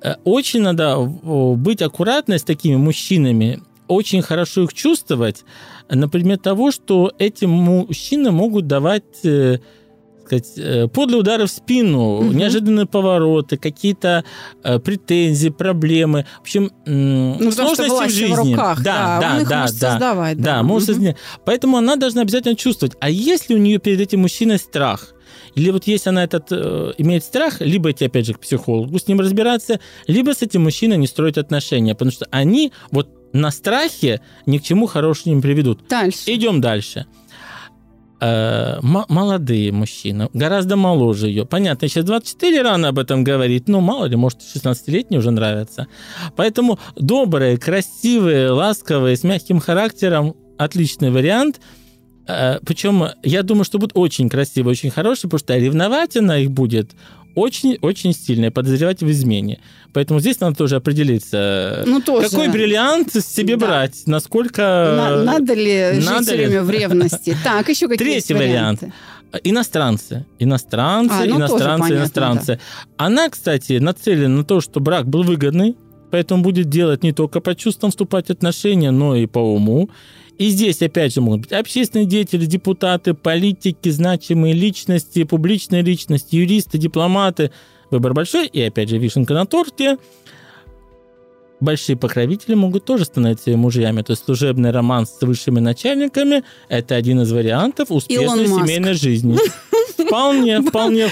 [0.00, 5.44] Э, Очень надо быть аккуратной с такими мужчинами, очень хорошо их чувствовать,
[5.88, 9.58] например, того, что эти мужчины могут давать э,
[10.24, 12.36] сказать, э, подлые удары в спину, Мгм.
[12.36, 14.24] неожиданные повороты, какие-то
[14.62, 16.26] э, претензии, проблемы.
[16.38, 18.52] В общем, Ну, сложности в власть в жизни.
[18.54, 19.90] руках, да, да, он их да, может да.
[19.90, 20.40] создавать.
[20.40, 20.94] Да, может Мгм.
[20.96, 21.16] создать.
[21.44, 22.96] Поэтому она должна обязательно чувствовать.
[23.00, 25.14] А если у нее перед этим мужчиной страх?
[25.54, 29.06] Или вот если она этот э, имеет страх, либо идти опять же к психологу с
[29.06, 34.20] ним разбираться, либо с этим мужчиной не строить отношения, потому что они вот на страхе
[34.46, 35.86] ни к чему хорошему не приведут.
[35.88, 36.22] Дальше.
[36.26, 37.06] Идем дальше.
[38.20, 41.44] Э, молодые мужчины, гораздо моложе ее.
[41.44, 45.88] Понятно, сейчас 24 рано об этом говорить, но мало ли, может, 16-летние уже нравятся.
[46.36, 51.60] Поэтому добрые, красивые, ласковые, с мягким характером отличный вариант.
[52.28, 56.50] Э, Причем я думаю, что будут очень красивые, очень хорошие, потому что ревновать она их
[56.52, 56.92] будет
[57.34, 59.60] очень-очень сильно, и подозревать в измене.
[59.92, 62.28] Поэтому здесь надо тоже определиться, Ну, тоже.
[62.28, 63.66] какой бриллиант себе Да.
[63.66, 64.62] брать, насколько...
[64.62, 66.46] На- надо ли жить надо все ли?
[66.46, 67.36] время в ревности?
[67.44, 68.82] Так, еще какие Третий вариант.
[69.42, 70.26] Иностранцы.
[70.38, 72.60] Иностранцы, А, ну, иностранцы, понятно, иностранцы.
[72.96, 75.76] Она, кстати, нацелена на то, что брак был выгодный,
[76.10, 79.90] поэтому будет делать не только по чувствам вступать в отношения, но и по уму.
[80.38, 86.78] И здесь, опять же, могут быть общественные деятели, депутаты, политики, значимые личности, публичные личности, юристы,
[86.78, 87.52] дипломаты.
[87.90, 88.46] Выбор большой.
[88.46, 89.98] И, опять же, вишенка на торте.
[91.60, 94.02] большие покровители могут тоже становиться мужьями.
[94.02, 99.38] То есть служебный роман с высшими начальниками– это один из вариантов успешной семейной жизни.
[99.96, 101.08] Вполне, вполне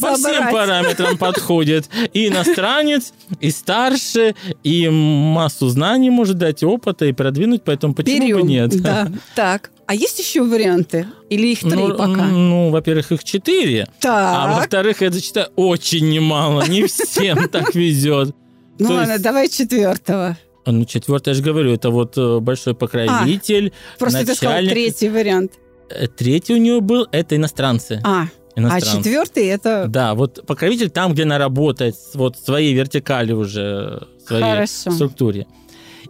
[0.00, 1.88] по всем параметрам подходит.
[2.12, 8.40] И иностранец, и старше, и массу знаний может дать, опыта и продвинуть, поэтому почему Берем,
[8.40, 8.82] бы нет?
[8.82, 9.08] Да.
[9.34, 11.06] Так, а есть еще варианты?
[11.30, 12.26] Или их три ну, пока?
[12.26, 13.88] Ну, во-первых, их четыре.
[14.00, 14.36] Так.
[14.36, 16.66] А во-вторых, это считаю очень немало.
[16.68, 18.34] Не всем так везет.
[18.78, 20.36] Ну ладно, давай четвертого.
[20.66, 25.08] Ну, четвертый, я же говорю, это вот э, большой покровитель, а, Просто ты сказал третий
[25.08, 25.52] вариант.
[25.90, 28.00] Э, третий у него был, это иностранцы.
[28.04, 28.26] А,
[28.56, 29.86] а четвертый это...
[29.88, 34.90] Да, вот покровитель там, где она работает, вот своей вертикали уже, своей Хорошо.
[34.90, 35.46] структуре.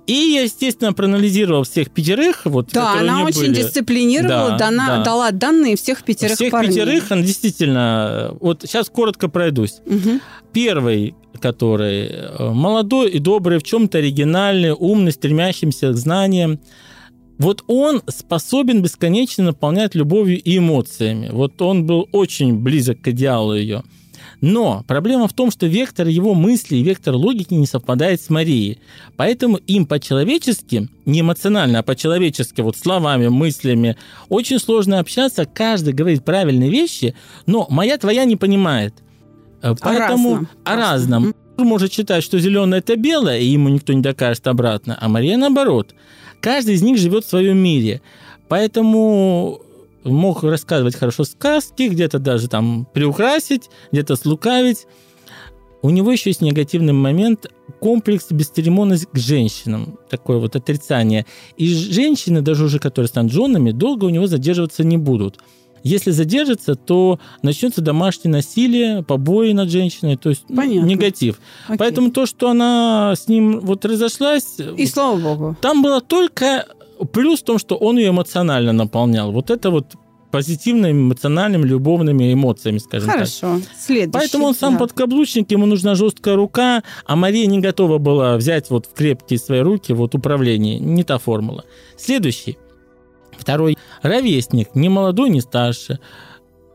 [0.07, 2.47] И я, естественно, проанализировал всех пятерых.
[2.47, 3.57] Вот, да, она очень были.
[3.57, 5.05] дисциплинировала, да, дана, да.
[5.05, 6.73] дала данные всех пятерых Всех парней.
[6.73, 8.35] пятерых, она действительно...
[8.41, 9.81] Вот сейчас коротко пройдусь.
[9.85, 10.21] Угу.
[10.55, 16.59] Первый, который э, молодой и добрый, в чем-то оригинальный, умный, стремящийся к знаниям.
[17.39, 21.29] Вот он способен бесконечно наполнять любовью и эмоциями.
[21.31, 23.85] Вот он был очень близок к идеалу ее.
[24.41, 28.79] Но проблема в том, что вектор его мысли и вектор логики не совпадает с Марией.
[29.17, 33.97] Поэтому им по-человечески, не эмоционально, а по-человечески, вот словами, мыслями,
[34.29, 35.45] очень сложно общаться.
[35.45, 37.15] Каждый говорит правильные вещи,
[37.47, 38.95] но моя твоя не понимает.
[39.63, 40.49] Э, поэтому о разном.
[40.65, 41.35] О разном.
[41.57, 45.95] Может считать, что зеленое это белое, и ему никто не докажет обратно, а Мария наоборот.
[46.41, 48.01] Каждый из них живет в своем мире.
[48.49, 49.61] Поэтому
[50.05, 54.87] мог рассказывать хорошо сказки, где-то даже там приукрасить, где-то слукавить.
[55.83, 57.47] У него еще есть негативный момент
[57.79, 61.25] комплекс бесцеремонность к женщинам, такое вот отрицание.
[61.57, 65.39] И женщины, даже уже которые станут женами, долго у него задерживаться не будут.
[65.83, 71.39] Если задержится, то начнется домашнее насилие, побои над женщиной, то есть ну, негатив.
[71.67, 71.79] Окей.
[71.79, 74.57] Поэтому то, что она с ним вот разошлась...
[74.77, 75.57] И слава богу.
[75.61, 76.67] Там было только
[77.13, 79.31] Плюс в том, что он ее эмоционально наполнял.
[79.33, 79.95] Вот это вот
[80.31, 83.41] позитивными, эмоциональными, любовными эмоциями, скажем Хорошо.
[83.41, 83.51] так.
[83.51, 83.67] Хорошо.
[83.79, 84.13] Следующий.
[84.13, 84.81] Поэтому он сам да.
[84.81, 89.61] подкаблучник, ему нужна жесткая рука, а Мария не готова была взять вот в крепкие свои
[89.61, 90.79] руки вот управление.
[90.79, 91.65] Не та формула.
[91.97, 92.59] Следующий.
[93.39, 93.79] Второй.
[94.03, 94.75] Ровесник.
[94.75, 96.01] Не молодой, не старше.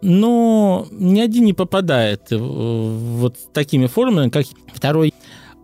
[0.02, 5.14] Но ни один не попадает вот с такими формулами, как второй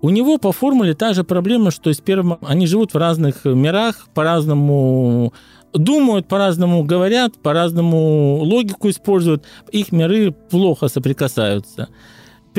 [0.02, 2.38] у него по формуле та же проблема, что и с первым.
[2.42, 5.34] Они живут в разных мирах, по-разному
[5.74, 9.44] думают, по-разному говорят, по-разному логику используют.
[9.72, 11.90] Их миры плохо соприкасаются.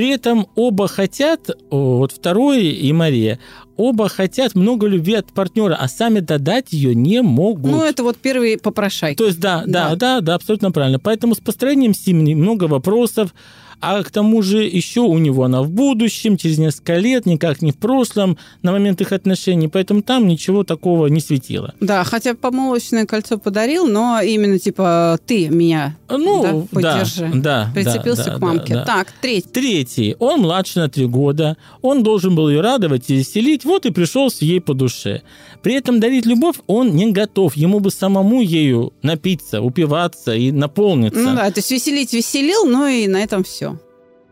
[0.00, 3.38] При этом оба хотят, вот второй и Мария,
[3.76, 7.70] оба хотят много любви от партнера, а сами додать ее не могут.
[7.70, 9.18] Ну, это вот первый попрошайка.
[9.18, 10.98] То есть, да, да, да, да, да, абсолютно правильно.
[10.98, 13.34] Поэтому с построением семьи много вопросов,
[13.80, 17.72] а к тому же еще у него она в будущем, через несколько лет, никак не
[17.72, 21.74] в прошлом, на момент их отношений, поэтому там ничего такого не светило.
[21.80, 27.30] Да, хотя помолвочное кольцо подарил, но именно типа ты меня ну, да, поддержи.
[27.34, 28.74] Да, Прицепился да, к мамке.
[28.74, 28.84] Да, да.
[28.84, 29.48] Так, третий.
[29.48, 30.16] Третий.
[30.18, 34.30] Он младше на три года, он должен был ее радовать и веселить, вот и пришел
[34.30, 35.22] с ей по душе.
[35.62, 41.20] При этом дарить любовь он не готов, ему бы самому ею напиться, упиваться и наполниться.
[41.20, 43.69] Ну да, то есть веселить веселил, но и на этом все.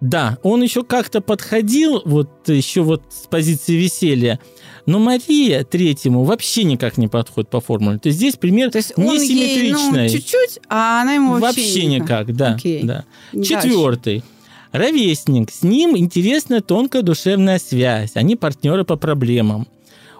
[0.00, 4.38] Да, он еще как-то подходил, вот еще вот с позиции веселья,
[4.86, 7.98] но Мария третьему вообще никак не подходит по формуле.
[7.98, 10.04] То есть здесь пример То есть несимметричный.
[10.04, 12.28] Ей, ну, чуть-чуть, а она ему вообще, вообще никак.
[12.28, 12.36] никак.
[12.36, 12.82] Да, Окей.
[12.84, 13.04] да.
[13.32, 14.22] Четвертый.
[14.70, 15.50] Ровесник.
[15.50, 18.12] С ним интересная тонкая душевная связь.
[18.14, 19.66] Они партнеры по проблемам.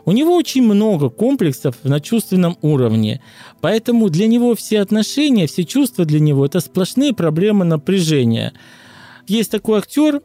[0.04, 3.20] У него очень много комплексов на чувственном уровне,
[3.60, 8.54] поэтому для него все отношения, все чувства для него– это сплошные проблемы напряжения–
[9.28, 10.20] есть такой актер,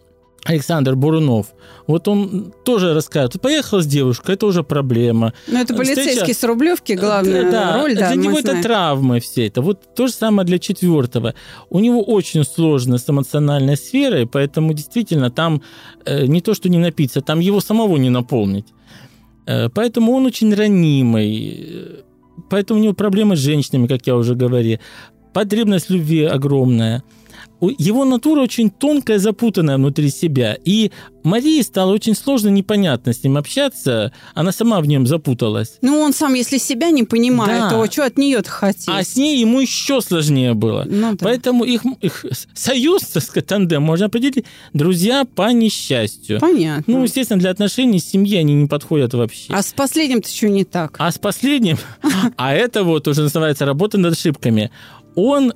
[0.46, 1.48] Александр Бурунов.
[1.88, 3.42] Вот он тоже рассказывает.
[3.42, 5.34] Поехал с девушкой, это уже проблема.
[5.48, 6.40] Ну, это полицейский Встреча...
[6.40, 7.96] с Рублевки, главная да, роль.
[7.96, 8.60] Да, для него знаем.
[8.60, 9.62] это травмы все это.
[9.62, 11.34] Вот то же самое для четвертого.
[11.70, 15.62] У него очень сложно с эмоциональной сферой, поэтому действительно там
[16.06, 18.68] э, не то, что не напиться, там его самого не наполнить.
[19.46, 22.04] Э, поэтому он очень ранимый.
[22.50, 24.80] Поэтому у него проблемы с женщинами, как я уже говорил.
[25.34, 27.04] Потребность любви огромная–
[27.70, 30.58] его натура очень тонкая, запутанная внутри себя.
[30.66, 30.92] И
[31.24, 34.12] Марии стало очень сложно, непонятно с ним общаться.
[34.34, 35.78] Она сама в нем запуталась.
[35.82, 37.70] Ну, он сам, если себя не понимает, да.
[37.70, 38.52] то что от нее-то?
[38.88, 40.86] А с ней ему еще сложнее было.
[40.86, 41.18] Ну, да.
[41.22, 46.40] Поэтому их, их союз, так сказать, тандем можно определить друзья по несчастью.
[46.40, 46.84] Понятно.
[46.88, 49.54] Ну, естественно, для отношений с семьей они не подходят вообще.
[49.54, 50.96] А с последним-то что не так?
[51.00, 51.78] А с последним?
[52.38, 54.72] А это вот уже называется работа над ошибками.
[55.16, 55.54] Он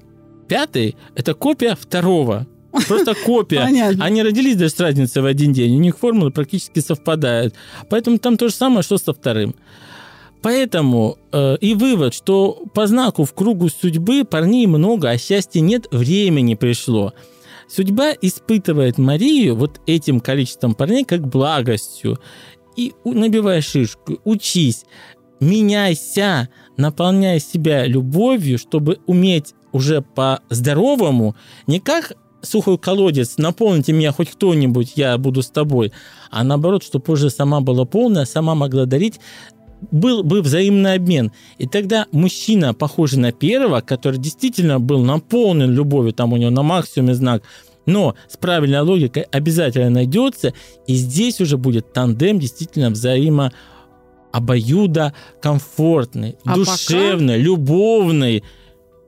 [0.48, 2.48] Пятый– это копия второго.
[2.88, 3.64] Просто копия.
[3.64, 4.06] Понятно.
[4.06, 5.76] Они родились даже с разницей в один день.
[5.76, 7.56] У них формулы практически совпадают.
[7.90, 9.56] Поэтому там то же самое, что со вторым.
[10.42, 15.88] Поэтому э, и вывод, что по знаку в кругу судьбы парней много, а счастья нет,
[15.92, 17.14] времени пришло.
[17.68, 22.20] Судьба испытывает Марию вот этим количеством парней как благостью.
[22.76, 24.86] И набивай шишку, учись,
[25.40, 31.36] меняйся, наполняй себя любовью, чтобы уметь уже по-здоровому,
[31.68, 35.92] не как сухой колодец, наполните меня хоть кто-нибудь, я буду с тобой,
[36.30, 39.20] а наоборот, чтобы уже сама была полная, сама могла дарить,
[39.92, 41.32] был бы взаимный обмен.
[41.58, 46.64] И тогда мужчина, похожий на первого, который действительно был наполнен любовью, там у него на
[46.64, 47.44] максимуме знак,
[47.86, 50.54] но с правильной логикой обязательно найдется,
[50.88, 53.54] и здесь уже будет тандем действительно взаимо
[54.32, 58.44] обоюдо комфортный, А душевный, любовный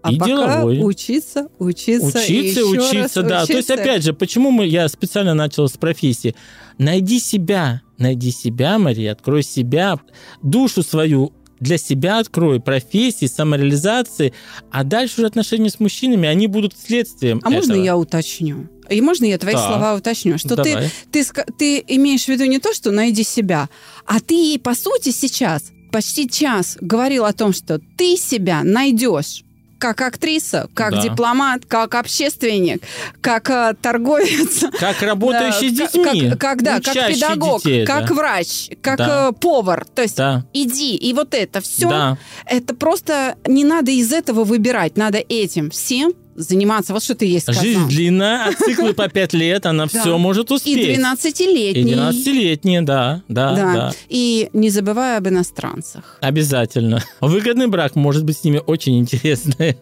[0.01, 0.79] А и пока деловой.
[0.83, 3.45] учиться, учиться, и Учиться, еще раз учиться, да.
[3.45, 3.73] То есть, учиться.
[3.73, 6.35] опять же, почему мы, я специально начал с профессии.
[6.77, 9.99] Найди себя, найди себя, Мария, открой себя,
[10.41, 14.33] душу свою для себя открой, профессии, самореализации,
[14.71, 17.83] а дальше уже отношения с мужчинами, они будут следствием А можно этого.
[17.83, 18.69] я уточню?
[18.89, 19.67] И можно я твои Так.
[19.67, 20.37] слова уточню?
[20.37, 20.89] Что ты, Давай.
[21.11, 23.67] ты, ска- ты имеешь в виду не то, что найди себя,
[24.05, 29.43] а ты по сути, сейчас почти час говорил о том, что ты себя найдешь
[29.79, 31.01] как актриса, как Да.
[31.01, 32.83] дипломат, как общественник,
[33.21, 34.65] как э, торговец.
[34.79, 36.29] Как работающий Да, с как- детьми.
[36.31, 38.13] Как, как, да, как педагог, детей, как да.
[38.13, 39.29] врач, как Да.
[39.29, 39.85] э, повар.
[39.95, 42.17] То есть Да, иди, и вот это все, да.
[42.45, 46.93] это просто не надо из этого выбирать, надо этим всем заниматься.
[46.93, 47.63] Вот что ты ей сказал.
[47.63, 50.97] Жизнь длинная, а циклы по пять лет, она все может И успеть.
[50.99, 51.91] 12-летний.
[51.91, 53.93] И 12-летние, да, да, Да.
[54.07, 56.17] И не забывая об иностранцах.
[56.21, 57.03] Обязательно.
[57.21, 59.77] Выгодный брак может быть с ними очень интересный.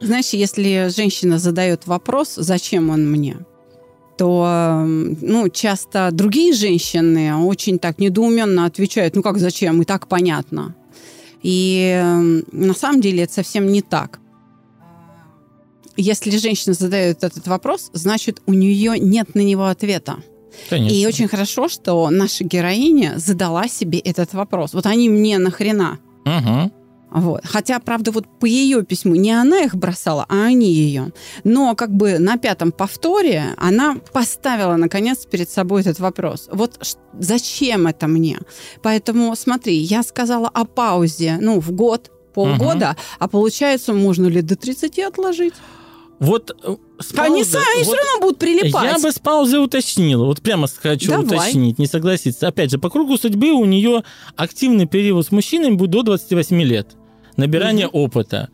[0.00, 3.36] Знаешь, если женщина задает вопрос, зачем он мне,
[4.16, 10.74] то ну, часто другие женщины очень так недоуменно отвечают, ну как зачем, и так понятно.
[11.42, 12.00] И
[12.52, 14.20] на самом деле это совсем не так.
[16.00, 20.18] Если женщина задает этот вопрос, значит, у нее нет на него ответа.
[20.70, 20.94] Конечно.
[20.94, 24.74] И очень хорошо, что наша героиня задала себе этот вопрос.
[24.74, 25.98] Вот они мне нахрена?
[26.24, 26.72] Мгм.
[27.10, 27.40] Вот.
[27.44, 31.12] Хотя, правда, вот по ее письму не она их бросала, а они ее.
[31.42, 36.48] Но как бы на пятом повторе она поставила, наконец, перед собой этот вопрос.
[36.52, 36.78] Вот
[37.18, 38.38] зачем это мне?
[38.82, 44.54] Поэтому, смотри, я сказала о паузе, ну, в год, полгода, а получается, можно ли до
[44.54, 45.54] 30 отложить?
[46.20, 48.84] Вот э, с Они паузой- сами вот все равно будут прилипать.
[48.84, 50.24] Я бы с паузой уточнил.
[50.24, 51.24] Вот прямо хочу Давай.
[51.26, 52.48] уточнить, не согласиться.
[52.48, 54.02] Опять же, по кругу судьбы у нее
[54.36, 56.96] активный период с мужчинами будет до 28 лет.
[57.36, 58.48] Набирание опыта.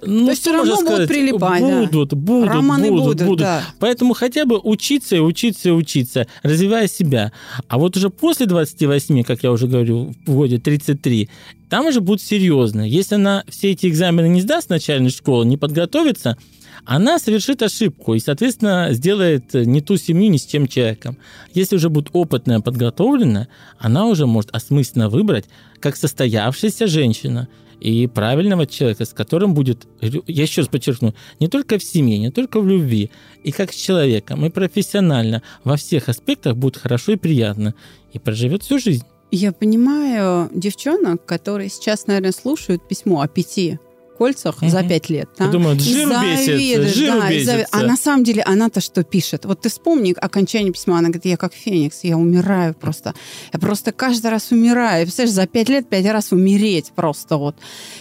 [0.00, 1.08] Ну, То есть всё равно можно будут сказать?
[1.08, 1.80] прилипать, да.
[1.80, 3.38] Будут, будут, Романы будут, будут, будут.
[3.40, 3.62] да.
[3.80, 7.32] Поэтому хотя бы учиться и учиться и учиться, развивая себя.
[7.66, 11.28] А вот уже после 28, как я уже говорю, в годе 33,
[11.68, 12.82] там уже будет серьезно.
[12.88, 16.38] Если она все эти экзамены не сдаст с начальной школы, не подготовится,
[16.84, 21.18] она совершит ошибку и, соответственно, сделает не ту семью ни с чем человеком.
[21.54, 23.48] Если уже будет опытная, подготовленная,
[23.78, 25.46] она уже может осмысленно выбрать,
[25.80, 27.48] как состоявшаяся женщина
[27.80, 32.30] и правильного человека, с которым будет, я еще раз подчеркну, не только в семье, не
[32.30, 33.10] только в любви,
[33.44, 37.74] и как с человеком, и профессионально, во всех аспектах будет хорошо и приятно,
[38.12, 39.04] и проживет всю жизнь.
[39.30, 43.78] Я понимаю девчонок, которые сейчас, наверное, слушают письмо о пяти
[44.18, 45.28] кольцах за пять лет.
[45.38, 47.66] да, Я думаю, и бесит, да, и бесится.
[47.72, 49.44] А на самом деле она-то что пишет?
[49.44, 53.14] Вот ты вспомни окончание письма, она говорит, я как феникс, я умираю просто.
[53.52, 55.04] Я просто каждый раз умираю.
[55.06, 57.56] Представляешь, за пять лет пять раз умереть просто вот.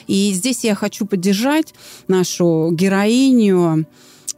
[0.08, 1.74] И здесь я хочу поддержать
[2.08, 3.86] нашу героиню,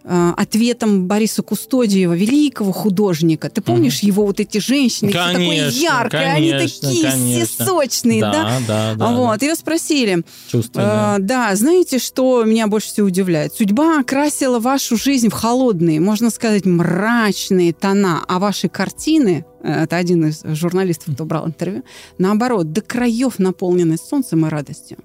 [0.04, 3.50] ответом Бориса Кустодиева, великого художника.
[3.50, 7.66] Ты помнишь его вот эти женщины, все такое Конечно, яркое, они конечно, такие все конечно.
[7.66, 8.32] сочные, да?
[8.32, 9.12] Да, да, да.
[9.12, 11.18] вот, ее спросили, Чувственное.
[11.18, 13.54] э, да, знаете, что меня больше всего удивляет?
[13.54, 19.98] Судьба окрасила вашу жизнь в холодные, можно сказать, мрачные тона, а ваши картины, э, это
[19.98, 21.84] один из журналистов, кто брал интервью,
[22.18, 24.98] наоборот, до краев наполнены солнцем и радостью.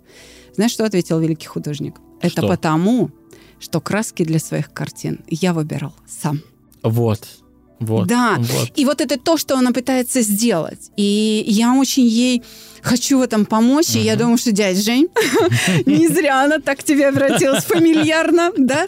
[0.55, 1.97] Знаешь, что ответил великий художник?
[2.21, 2.49] Это Что?
[2.49, 3.11] потому,
[3.65, 6.43] что краски для своих картин я выбирал сам.
[6.83, 7.27] Вот.
[7.81, 8.07] Вот.
[8.07, 8.37] Да.
[8.39, 8.71] Вот.
[8.77, 10.91] И вот это то, что она пытается сделать.
[10.97, 12.43] И я очень ей
[12.85, 13.95] хочу в этом помочь.
[13.95, 15.09] И я думаю, что дядь Жень,
[15.87, 18.87] не зря она так к тебе обратилась фамильярно, да?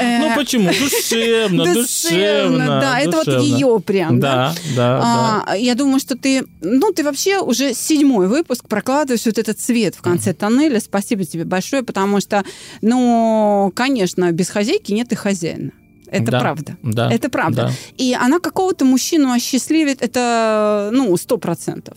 [0.00, 0.70] Э, Ну почему?
[0.70, 2.66] Душевно, душевно.
[2.66, 4.54] да, это вот ее прям, да?
[4.74, 5.44] Да, да.
[5.46, 9.94] А, Я думаю, что ты, ну, ты вообще уже седьмой выпуск прокладываешь вот этот цвет
[9.94, 10.80] в конце тоннеля.
[10.80, 12.44] Спасибо тебе большое, потому что,
[12.80, 15.70] ну, конечно, без хозяйки нет и хозяина.
[16.14, 16.76] Это Да, правда.
[16.82, 17.12] Да.
[17.12, 17.62] Это правда.
[17.66, 17.72] Да.
[17.96, 21.96] И она какого-то мужчину осчастливит, это, ну, сто процентов.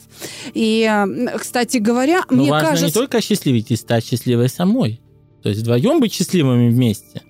[0.54, 0.90] И,
[1.38, 2.86] кстати говоря, Но мне важно кажется...
[2.88, 5.02] не только осчастливить и стать счастливой самой.
[5.44, 7.22] То есть вдвоем быть счастливыми вместе.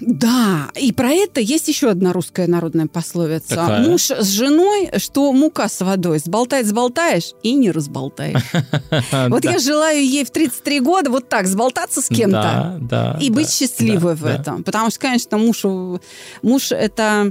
[0.00, 3.54] Да, и про это есть еще одна русская народная пословица.
[3.54, 3.86] Какая?
[3.86, 6.18] Муж с женой, что мука с водой.
[6.18, 8.42] Сболтать сболтаешь и не разболтаешь.
[9.28, 12.80] Вот я желаю ей в 33 года вот так сболтаться с кем-то.
[13.20, 14.62] И быть счастливой в этом.
[14.64, 17.30] Потому что, конечно, муж, это,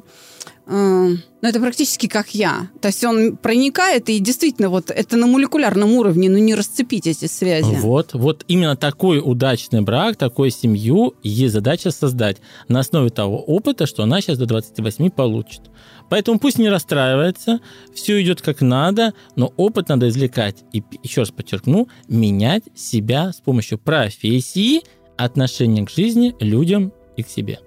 [0.66, 2.70] ну, это практически как я.
[2.82, 7.26] То есть он проникает, и действительно, вот это на молекулярном уровне, ну, не расцепить эти
[7.26, 7.76] связи.
[7.82, 12.38] Вот, вот именно такой удачный брак, такую семью есть задача создать
[12.70, 15.62] на основе того опыта, что она сейчас до 28 получит.
[16.10, 17.60] Поэтому пусть не расстраивается,
[17.94, 20.64] все идет как надо, но опыт надо извлекать.
[20.72, 24.82] И еще раз подчеркну, менять себя с помощью профессии,
[25.18, 27.60] отношения к жизни, людям и к себе.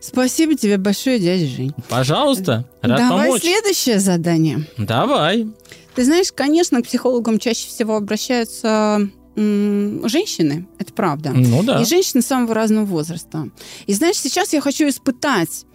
[0.00, 1.72] Спасибо тебе большое, дядя Жень.
[1.88, 3.42] Пожалуйста, рад Давай помочь.
[3.42, 4.66] следующее задание.
[4.76, 5.46] Давай.
[5.94, 11.32] Ты знаешь, конечно, к психологам чаще всего обращаются женщины, это правда.
[11.34, 11.82] Ну да.
[11.82, 13.48] И женщины самого разного возраста.
[13.86, 15.66] И знаешь, сейчас я хочу испытать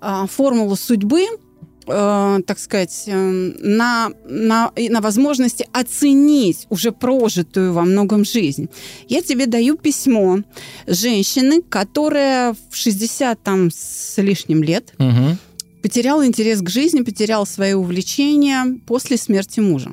[0.00, 1.26] а, формулу судьбы,
[1.88, 3.14] э, так сказать, э,
[3.60, 8.68] на, на, на возможности оценить уже прожитую во многом жизнь.
[9.08, 10.38] Я тебе даю письмо
[10.86, 15.38] женщины, которая в 60 там, с лишним лет Мгм.
[15.82, 19.90] потерял интерес к жизни, потерял свои увлечения после смерти мужа.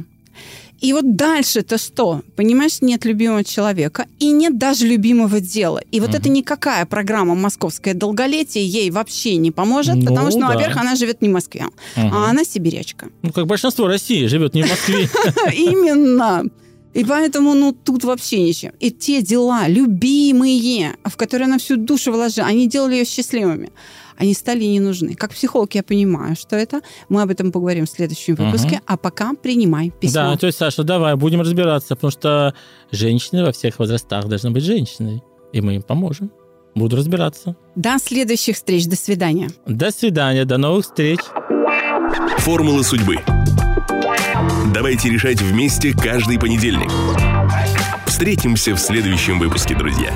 [0.85, 2.21] И вот дальше-то что?
[2.35, 5.81] Понимаешь, нет любимого человека и нет даже любимого дела.
[5.93, 6.17] И вот Мгм.
[6.19, 10.53] это никакая программа «Московское долголетие» ей вообще не поможет, Ну потому что, ну, да.
[10.53, 11.65] во-первых, она живет не в Москве,
[11.95, 12.13] Мгм.
[12.13, 13.07] а она сибирячка.
[13.23, 15.09] Ну, как большинство России живет не в Москве.
[15.53, 16.43] Именно.
[16.93, 18.71] И поэтому, ну, тут вообще ничего.
[18.79, 23.69] И те дела, любимые, в которые она всю душу вложила, они делали ее счастливыми.
[24.17, 25.15] Они стали не нужны.
[25.15, 26.81] Как психолог я понимаю, что это.
[27.09, 28.77] Мы об этом поговорим в следующем выпуске.
[28.77, 28.83] Мгм.
[28.85, 30.13] А пока принимай письмо.
[30.13, 32.53] Да, то есть, Саша, давай, будем разбираться, потому что
[32.91, 36.31] женщины во всех возрастах должны быть женщиной, и мы им поможем.
[36.75, 37.55] Буду разбираться.
[37.75, 38.85] До следующих встреч.
[38.87, 39.49] До свидания.
[39.65, 41.19] До свидания, до новых встреч.
[42.39, 43.17] Формула судьбы.
[44.73, 46.91] Давайте решать вместе каждый понедельник.
[48.05, 50.11] Встретимся в следующем выпуске, друзья.